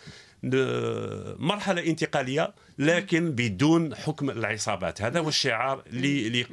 مرحلة 0.42 1.86
انتقالية 1.86 2.54
لكن 2.78 3.30
بدون 3.30 3.94
حكم 3.94 4.30
العصابات. 4.30 5.02
هذا 5.02 5.20
هو 5.20 5.28
الشعار 5.28 5.82
اللي 5.86 6.44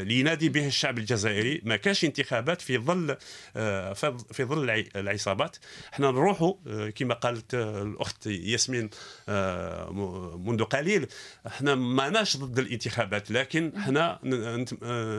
اللي 0.00 0.20
ينادي 0.20 0.48
به 0.48 0.66
الشعب 0.66 0.98
الجزائري. 0.98 1.60
ما 1.64 1.76
كاش 1.76 2.04
انتخابات 2.04 2.60
في 2.62 2.78
ظل 2.78 3.16
آه، 3.56 3.92
في 4.32 4.44
ظل 4.44 4.84
العصابات. 4.96 5.56
إحنا 5.92 6.10
نروحوا 6.10 6.54
آه، 6.66 6.90
كما 6.90 7.14
قالت 7.14 7.54
الأخت 7.54 8.26
ياسمين 8.26 8.90
آه، 9.28 10.36
منذ 10.44 10.64
قليل. 10.64 11.06
إحنا 11.46 11.74
ماناش 11.74 12.36
ضد 12.36 12.58
الانتخابات 12.58 13.30
لكن 13.30 13.72
إحنا 13.76 14.18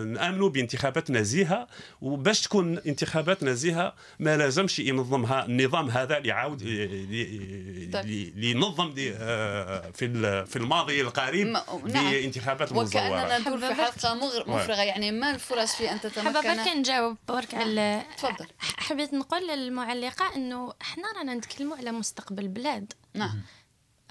نامنوا 0.05 0.49
بانتخابات 0.49 1.11
نزيهة. 1.11 1.67
وباش 2.01 2.41
تكون 2.41 2.77
انتخابات 2.77 3.43
نزيهة 3.43 3.93
ما 4.19 4.37
لازمش 4.37 4.79
ينظمها 4.79 5.45
النظام 5.45 5.89
هذا 5.89 6.17
اللي 6.17 7.96
عاود 7.97 8.33
لينظم 8.35 8.93
في 9.93 10.45
في 10.45 10.55
الماضي 10.55 11.01
القريب 11.01 11.47
نعم. 11.47 12.11
بانتخابات 12.11 12.71
مزوره 12.71 12.83
وكاننا 12.83 13.37
ندور 13.37 13.57
في 13.57 13.73
حلقة 13.73 14.13
مفرغة. 14.47 14.81
يعني 14.81 15.11
ما 15.11 15.31
الفرص 15.31 15.75
في 15.75 15.91
أن 15.91 16.01
تتمكن؟ 16.01 16.33
حابه 16.33 16.55
برك 16.55 16.67
نجاوب. 16.75 17.17
برك 17.27 17.53
على 17.53 18.03
تفضل. 18.17 18.47
حبيت 18.59 19.13
نقول 19.13 19.47
للمعلقة 19.47 20.35
إنه 20.35 20.73
إحنا 20.81 21.03
رانا 21.17 21.33
نتكلموا 21.33 21.77
على 21.77 21.91
مستقبل 21.91 22.43
البلاد. 22.43 22.93
نعم. 23.13 23.41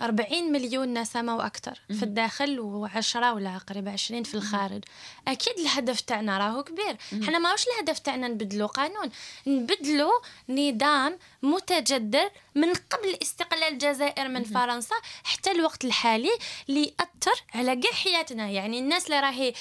40 0.00 0.52
مليون 0.52 0.98
نسمة 0.98 1.36
وأكثر 1.36 1.80
في 1.88 2.02
الداخل 2.02 2.58
و10 2.58 3.16
ولا 3.16 3.58
قريبة 3.58 3.92
20 3.92 4.22
في 4.22 4.34
الخارج. 4.34 4.84
أكيد 5.28 5.58
الهدف 5.58 6.00
تاعنا 6.00 6.38
راهو 6.38 6.62
كبير. 6.64 6.96
إحنا 7.22 7.38
ماهوش 7.38 7.64
الهدف 7.68 7.98
تاعنا 7.98 8.28
نبدلو 8.28 8.66
قانون. 8.66 9.10
نبدلو 9.46 10.10
نظام 10.48 11.18
متجدر 11.42 12.30
من 12.54 12.72
قبل 12.74 13.18
استقلال 13.22 13.62
الجزائر 13.62 14.28
من 14.28 14.44
فرنسا 14.44 14.96
حتى 15.24 15.50
الوقت 15.50 15.84
الحالي 15.84 16.38
اللي 16.68 16.82
يأثر 16.82 17.42
على 17.54 17.76
كاع 17.76 17.92
حياتنا. 17.92 18.48
يعني 18.48 18.78
الناس 18.78 19.06
اللي 19.06 19.20
راهي 19.20 19.54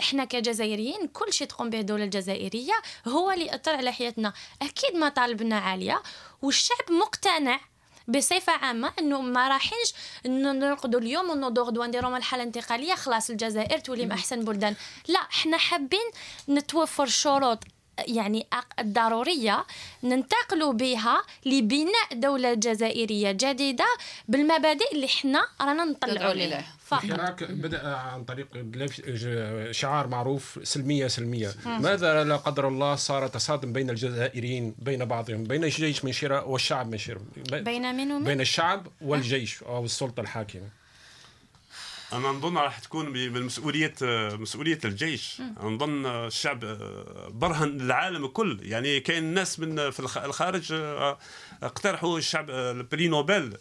إحنا 0.00 0.24
كجزائريين 0.24 1.08
كل 1.08 1.32
شيء 1.32 1.46
تقوم 1.46 1.70
به 1.70 1.80
الدولة 1.80 2.04
الجزائرية 2.04 2.74
هو 3.08 3.30
اللي 3.30 3.46
يأثر 3.46 3.76
على 3.76 3.92
حياتنا. 3.92 4.32
أكيد 4.62 4.96
مطالبنا 4.96 5.58
عالية 5.58 6.02
والشعب 6.42 6.92
مقتنع 6.92 7.60
بصفة 8.10 8.52
عامة 8.52 8.92
إنه 8.98 9.20
ما 9.20 9.48
راحينش 9.48 9.94
نرقدوا 10.26 11.00
اليوم 11.00 11.30
ونوضوا 11.30 11.64
غدوة 11.64 11.86
نديروا 11.86 12.10
مرحله 12.10 12.42
انتقاليه 12.42 12.94
خلاص 12.94 13.30
الجزائر 13.30 13.78
تولي 13.78 14.04
من 14.06 14.12
أحسن 14.12 14.44
بلدان. 14.44 14.74
لا 15.08 15.18
إحنا 15.18 15.56
حابين 15.56 16.10
نتوفر 16.48 17.06
شروط 17.06 17.58
يعني 18.08 18.46
الضرورية 18.78 19.64
ننتقلوا 20.02 20.72
بها 20.72 21.22
لبناء 21.46 22.08
دولة 22.14 22.54
جزائرية 22.54 23.32
جديدة 23.32 23.86
بالمبادئ 24.28 24.94
اللي 24.94 25.06
إحنا 25.06 25.46
رانا 25.60 25.84
نطلعوا 25.84 26.34
لها 26.34 26.64
الحراك 26.92 27.44
بدأ 27.44 27.88
عن 27.88 28.24
طريق 28.24 28.46
شعار 29.70 30.06
معروف 30.06 30.60
سلميه 30.62 31.08
سلمية. 31.08 31.50
ماذا 31.66 32.24
لا 32.24 32.36
قدر 32.36 32.68
الله 32.68 32.94
صار 32.94 33.28
تصادم 33.28 33.72
بين 33.72 33.90
الجزائريين 33.90 34.74
بين 34.78 35.04
بعضهم 35.04 35.44
بين 35.44 35.64
الجيش 35.64 36.04
من 36.04 36.12
شراء 36.12 36.48
والشعب 36.48 36.90
من 36.90 36.98
شراء؟ 36.98 37.22
بين 37.50 37.94
من 37.94 38.12
ومن؟ 38.12 38.24
بين 38.24 38.40
الشعب 38.40 38.86
والجيش 39.00 39.62
أو 39.62 39.84
السلطة 39.84 40.20
الحاكمة. 40.20 40.79
أنا 42.12 42.28
نظن 42.28 42.56
راح 42.58 42.78
تكون 42.78 43.08
من 43.08 43.42
مسؤوليه 43.42 43.94
مسؤولية 44.32 44.78
الجيش. 44.84 45.42
نظن 45.62 46.06
الشعب 46.06 46.60
برهن 47.30 47.80
العالم 47.80 48.24
الكل 48.24 48.58
يعني 48.62 49.00
كاين 49.00 49.24
ناس 49.24 49.60
من 49.60 49.90
في 49.90 50.00
الخارج 50.00 50.72
اقترحوا 51.62 52.18
الشعب 52.18 52.50
البري 52.50 53.08
نوبل 53.08 53.56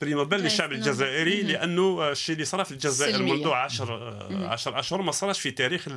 بري 0.00 0.14
نوبل 0.14 0.40
للشعب 0.40 0.72
الجزائري 0.72 1.42
لأنه 1.42 2.10
الشيء 2.10 2.34
اللي 2.34 2.44
صرا 2.44 2.64
في 2.64 2.72
الجزائر 2.72 3.22
منذ 3.22 3.48
10 3.48 4.46
10 4.46 4.80
أشهر 4.80 5.02
ما 5.02 5.12
صراش 5.12 5.40
في 5.40 5.50
تاريخ 5.50 5.88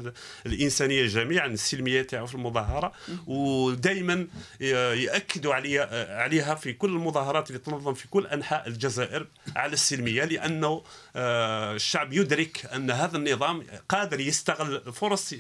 الإنسانية 0.46 1.06
جميعا 1.06 1.48
السلمية 1.48 2.02
تاعو 2.02 2.26
في 2.26 2.36
المظاهرة. 2.36 2.92
ودائما 3.28 4.28
يأكدوا 4.60 5.54
عليها 5.54 6.18
عليها 6.22 6.56
في 6.56 6.74
كل 6.74 6.90
المظاهرات 6.90 7.48
اللي 7.48 7.60
تنظم 7.60 7.94
في 7.94 8.08
كل 8.08 8.28
أنحاء 8.28 8.68
الجزائر 8.68 9.28
على 9.56 9.74
السلمية 9.74 10.26
لأنه 10.26 10.84
آه، 11.16 11.74
الشعب 11.76 12.14
يدرك 12.14 12.66
أن 12.66 12.92
هذا 12.92 13.18
النظام 13.18 13.64
قادر 13.90 14.20
يستغل 14.20 14.94
فرص 14.94 15.34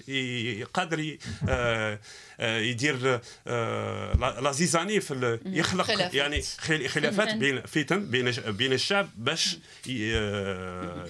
قادر 0.73 1.17
آه، 2.39 2.57
آه، 2.57 2.59
يدير 2.59 3.19
لازيزاني 4.41 4.99
في 4.99 5.39
يخلق 5.45 5.85
خلافات. 5.85 6.13
يعني 6.13 6.41
خلافات 6.87 7.35
بين 7.35 7.61
فتن 7.61 8.05
بين 8.05 8.31
بين 8.47 8.73
الشعب 8.73 9.09
باش 9.17 9.57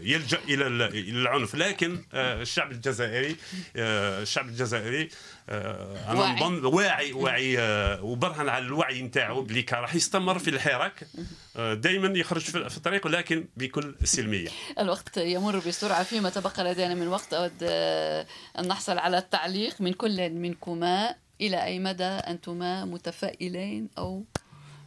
يلجأ 0.01 0.39
إلى 0.49 0.67
العنف. 0.93 1.55
لكن 1.55 2.03
الشعب 2.15 2.71
الجزائري 2.71 3.35
الشعب 3.75 4.47
الجزائري 4.47 5.09
أنا 5.49 6.33
نظن 6.33 6.65
واعي 6.65 7.13
واعي 7.13 7.57
وبرهن 8.01 8.49
على 8.49 8.65
الوعي 8.65 9.01
نتاعو 9.01 9.41
بلي 9.41 9.65
راح 9.71 9.95
يستمر 9.95 10.39
في 10.39 10.49
الحراك 10.49 11.07
دائما 11.55 12.19
يخرج 12.19 12.41
في 12.41 12.77
الطريق 12.77 13.05
ولكن 13.05 13.45
بكل 13.57 13.95
سلمية. 14.03 14.49
الوقت 14.79 15.17
يمر 15.17 15.59
بسرعة 15.59 16.03
فيما 16.03 16.29
تبقى 16.29 16.63
لدينا 16.63 16.93
من 16.93 17.07
وقت 17.07 17.33
آه، 17.63 18.25
أن 18.59 18.67
نحصل 18.67 18.97
على 18.97 19.17
التعليق. 19.17 19.81
من 19.81 19.93
كل 19.93 20.29
منكما 20.29 21.15
إلى 21.43 21.63
أي 21.63 21.79
مدى 21.79 22.03
أنتما 22.03 22.85
متفائلين 22.85 23.89
أو 23.97 24.23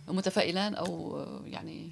متفائلان 0.08 0.74
أو 0.74 1.24
يعني؟ 1.46 1.90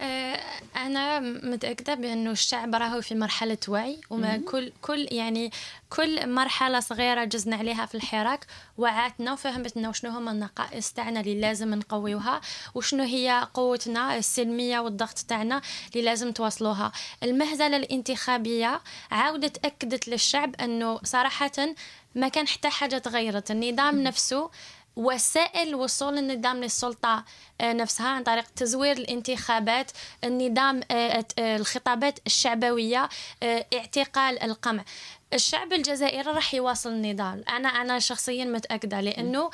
آه، 0.00 0.40
أنا 0.76 1.20
متأكدة 1.20 1.94
بأنه 1.94 2.30
الشعب 2.30 2.74
راهو 2.74 3.00
في 3.00 3.14
مرحلة 3.14 3.58
وعي 3.68 4.00
وما 4.10 4.36
كل 4.36 4.72
كل 4.82 5.08
يعني 5.10 5.50
كل 5.90 6.28
مرحلة 6.28 6.80
صغيرة 6.80 7.24
جزنا 7.24 7.56
عليها 7.56 7.86
في 7.86 7.94
الحراك 7.94 8.46
وعاتنا 8.78 9.32
وفهمتنا 9.32 9.88
وشنو 9.88 10.10
هما 10.10 10.32
النقائص 10.32 10.92
تاعنا 10.92 11.20
اللي 11.20 11.40
لازم 11.40 11.74
نقويوها 11.74 12.40
وشنو 12.74 13.04
هي 13.04 13.48
قوتنا 13.54 14.16
السلمية 14.16 14.78
والضغط 14.78 15.18
تاعنا 15.18 15.60
اللي 15.92 16.04
لازم 16.04 16.32
توصلوها 16.32 16.92
المهزلة 17.22 17.76
الانتخابية 17.76 18.80
عاودت 19.10 19.64
أكدت 19.64 20.08
للشعب 20.08 20.54
أنه 20.56 21.00
صراحة 21.04 21.74
ما 22.16 22.28
كان 22.28 22.48
حتى 22.48 22.68
حاجة 22.68 22.98
تغيرت. 22.98 23.50
النظام 23.50 24.02
نفسه 24.02 24.50
وسائل 24.96 25.74
وصول 25.74 26.18
النظام 26.18 26.56
للسلطة 26.56 27.24
آه، 27.60 27.72
نفسها 27.72 28.08
عن 28.08 28.22
طريق 28.22 28.44
تزوير 28.56 28.96
الانتخابات 28.96 29.90
النظام 30.24 30.80
آه، 30.90 31.24
آه، 31.38 31.56
الخطابات 31.56 32.18
الشعبوية 32.26 33.08
اعتقال 33.44 34.42
القمع. 34.42 34.84
الشعب 35.32 35.72
الجزائري 35.72 36.30
راح 36.30 36.54
يواصل 36.54 36.90
النضال. 36.90 37.48
أنا 37.48 37.68
أنا 37.68 37.98
شخصيا 37.98 38.44
متأكدة 38.44 39.00
لأنه 39.00 39.50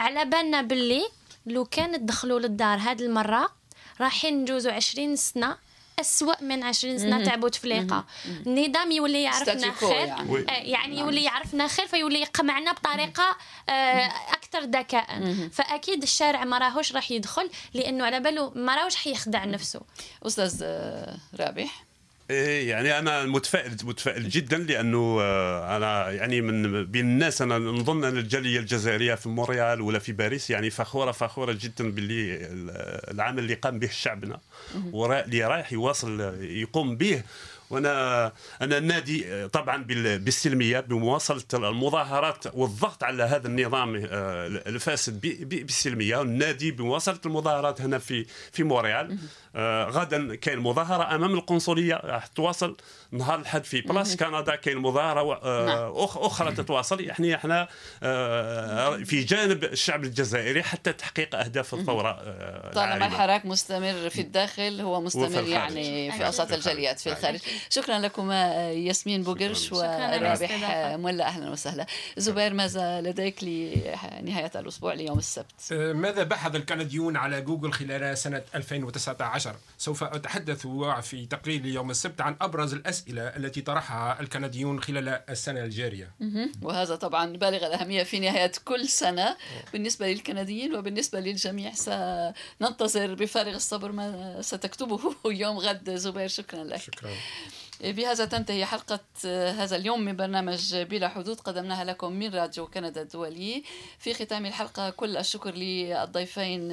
على 0.00 0.24
بالنا 0.24 0.62
باللي 0.62 1.08
لو 1.46 1.64
كان 1.64 2.06
دخلوا 2.06 2.40
للدار 2.40 2.78
هذه 2.78 3.02
المرة 3.02 3.48
راح 4.00 4.24
نجوزوا 4.24 4.72
عشرين 4.72 5.16
سنة 5.16 5.56
أسوأ 6.00 6.42
من 6.42 6.64
20 6.64 6.98
سنة 6.98 7.24
تاع 7.24 7.34
بوتفليقة 7.36 8.04
النظام 8.46 8.90
يولي 8.90 9.22
يعرفنا 9.22 9.72
خير 9.72 9.90
يعني, 9.90 10.44
يعني 10.48 10.98
يولي 10.98 11.24
يعرفنا 11.24 11.68
خير 11.68 11.86
فيولي 11.86 12.20
يقمعنا 12.20 12.72
بطريقة 12.72 13.36
آه، 13.68 14.10
أكثر 14.32 14.60
ذكاء. 14.60 15.34
فأكيد 15.52 16.02
الشارع 16.02 16.44
ما 16.44 16.58
راهوش 16.58 16.92
راح 16.92 17.10
يدخل 17.10 17.50
لأنه 17.74 18.04
على 18.04 18.20
باله 18.20 18.52
ما 18.54 18.76
راهوش 18.76 18.96
حيخدع 18.96 19.44
نفسه. 19.44 19.80
أستاذ 20.26 20.60
آه، 20.62 21.16
رابح 21.40 21.85
يعني 22.30 22.98
أنا 22.98 23.24
متفائل 23.24 23.76
متفائل 23.84 24.28
جدا 24.28 24.56
لأنه 24.58 25.18
آه، 25.20 25.76
أنا 25.76 26.10
يعني 26.10 26.40
من 26.40 26.84
بين 26.84 27.04
الناس 27.04 27.42
أنا 27.42 27.58
نظن 27.58 28.04
أن 28.04 28.16
الجالية 28.16 28.58
الجزائرية 28.58 29.14
في 29.14 29.28
مونريال 29.28 29.80
ولا 29.80 29.98
في 29.98 30.12
باريس 30.12 30.50
يعني 30.50 30.70
فخوره 30.70 31.12
فخورة 31.12 31.52
جدا 31.52 31.90
باللي 31.90 32.38
العمل 33.10 33.38
اللي 33.38 33.54
قام 33.54 33.78
به 33.78 33.88
شعبنا. 33.88 34.40
واللي 34.92 35.44
رايح 35.44 35.72
يواصل 35.72 36.20
يقوم 36.40 36.96
به. 36.96 37.22
وأنا 37.70 38.32
أنا 38.62 38.80
نادي 38.80 39.48
طبعا 39.48 39.84
بالسلمية 40.18 40.80
بمواصلة 40.80 41.42
المظاهرات 41.54 42.44
والضغط 42.54 43.04
على 43.04 43.22
هذا 43.22 43.46
النظام 43.48 43.96
آه، 43.96 44.46
الفاسد 44.46 45.20
بالسلمية. 45.20 46.22
ننادي 46.22 46.70
بمواصلة 46.70 47.20
المظاهرات 47.26 47.80
هنا 47.80 47.98
في 47.98 48.26
في 48.52 48.62
مونريال 48.64 49.18
آه، 49.56 49.84
غدا 49.84 50.34
كاين 50.34 50.58
مظاهرة 50.58 51.14
أمام 51.14 51.34
القنصلية 51.34 51.94
راح 52.04 52.26
تواصل 52.26 52.76
نهار 53.10 53.38
الحد 53.38 53.64
في 53.64 53.80
بلاس 53.80 54.16
كندا 54.16 54.56
كاين 54.56 54.78
مظاهرة 54.78 55.40
آه، 55.42 55.66
نعم. 55.66 55.92
أخرى 55.96 56.52
تتواصل. 56.52 57.00
يعني 57.00 57.34
إحنا 57.34 57.68
في 59.04 59.24
جانب 59.28 59.64
الشعب 59.64 60.04
الجزائري 60.04 60.62
حتى 60.62 60.92
تحقيق 60.92 61.34
أهداف 61.34 61.74
الثورة 61.74 62.12
طالما 62.74 63.06
الحراك 63.06 63.46
مستمر 63.46 64.10
في 64.10 64.20
الداخل 64.20 64.80
هو 64.80 65.00
مستمر 65.00 65.42
يعني 65.48 66.12
في 66.12 66.26
أوساط 66.26 66.52
الجاليات 66.52 67.00
في 67.00 67.12
الخارج. 67.12 67.40
شكرا 67.70 67.98
لكم 67.98 68.30
ياسمين 68.32 69.22
بوغرش 69.22 69.72
ورابح 69.72 70.50
ملا 70.96 71.26
أهلا 71.26 71.50
وسهلا. 71.50 71.86
زبير 72.16 72.54
ماذا 72.54 73.00
لديك 73.00 73.44
لنهاية 73.44 74.50
الأسبوع 74.54 74.92
ليوم 74.94 75.18
السبت؟ 75.18 75.72
ماذا 75.72 76.22
بحث 76.22 76.54
الكنديون 76.54 77.16
على 77.16 77.40
جوجل 77.40 77.72
خلال 77.72 78.18
سنة 78.18 78.42
2019 78.54 79.54
سوف 79.78 80.04
أتحدث 80.04 80.66
في 81.02 81.26
تقرير 81.26 81.66
يوم 81.66 81.90
السبت 81.90 82.20
عن 82.20 82.36
أبرز 82.40 82.74
الأسئلة 83.00 83.22
التي 83.36 83.60
طرحها 83.60 84.20
الكنديون 84.20 84.80
خلال 84.82 85.08
السنة 85.08 85.60
الجارية. 85.64 86.10
وهذا 86.62 86.96
طبعا 86.96 87.36
بالغ 87.36 87.66
الأهمية 87.66 88.02
في 88.02 88.18
نهاية 88.20 88.52
كل 88.64 88.88
سنة. 88.88 89.36
بالنسبة 89.72 90.06
للكنديين 90.08 90.74
وبالنسبة 90.74 91.20
للجميع 91.20 91.72
سننتظر 91.74 93.14
بفارغ 93.14 93.54
الصبر 93.54 93.92
ما 93.92 94.36
ستكتبه 94.42 95.00
يوم 95.26 95.58
غد. 95.58 95.90
زبير 95.94 96.28
شكرا 96.28 96.64
لك. 96.64 96.76
شكرا. 96.80 97.10
بهذا 97.80 98.24
تنتهي 98.24 98.64
حلقة 98.64 99.00
هذا 99.50 99.76
اليوم 99.76 100.00
من 100.00 100.16
برنامج 100.16 100.76
بلا 100.76 101.08
حدود. 101.08 101.40
قدمناها 101.40 101.84
لكم 101.84 102.12
من 102.12 102.34
راديو 102.34 102.66
كندا 102.66 103.02
الدولي. 103.02 103.62
في 103.98 104.14
ختام 104.14 104.46
الحلقة 104.46 104.90
كل 104.90 105.16
الشكر 105.16 105.54
للضيفين 105.54 106.72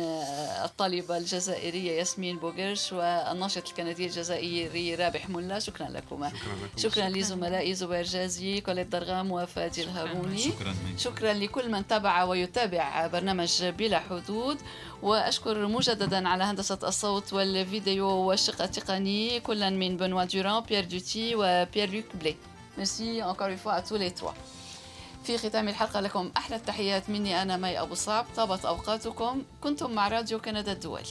الطالبة 0.66 1.18
الجزائرية 1.18 1.92
ياسمين 1.92 2.38
بوغرش 2.38 2.94
والناشط 2.94 3.68
الكندي 3.68 4.06
الجزائري 4.06 4.96
رابح 4.96 5.30
ملا. 5.30 5.60
شكرا 5.60 5.88
لكم. 5.90 6.30
شكرا, 6.30 6.70
شكرا 6.78 7.10
لزملائي 7.10 7.74
زبير 7.74 8.04
جازي 8.04 8.62
كوليت 8.62 8.88
درغام 8.88 9.32
وفادي 9.32 9.84
الهاروني 9.84 10.38
شكرا, 10.38 10.76
شكرا 10.98 11.34
لكل 11.34 11.72
من 11.72 11.88
تابع 11.88 12.24
ويتابع 12.24 13.08
برنامج 13.08 13.64
بلا 13.64 14.00
حدود. 14.00 14.58
وأشكر 15.04 15.68
مجددا 15.68 16.30
على 16.30 16.44
هندسة 16.44 16.80
الصوت 16.84 17.34
والفيديو 17.34 18.08
والشق 18.08 18.62
التقني 18.62 19.40
كلا 19.40 19.70
من 19.70 19.98
بنوا 19.98 20.24
دوران 20.24 20.64
بيير 20.64 20.86
دوتي 20.86 21.36
وبيير 21.36 21.94
لوك 21.94 22.06
بلي. 22.16 22.36
ميرسي 22.78 23.24
encore 23.24 23.50
une 23.50 23.58
fois 23.58 23.74
à 23.74 23.82
tous 23.82 23.98
les 23.98 24.14
في 25.24 25.38
ختام 25.38 25.68
الحلقة 25.68 26.00
لكم 26.00 26.32
أحلى 26.38 26.56
التحيات 26.56 27.10
مني 27.10 27.42
أنا 27.42 27.58
مي 27.58 27.82
أبو 27.82 27.96
صعب. 27.96 28.26
طابت 28.36 28.66
أوقاتكم. 28.66 29.44
كنتم 29.62 29.92
مع 29.92 30.08
راديو 30.08 30.40
كندا 30.40 30.72
الدولي. 30.72 31.04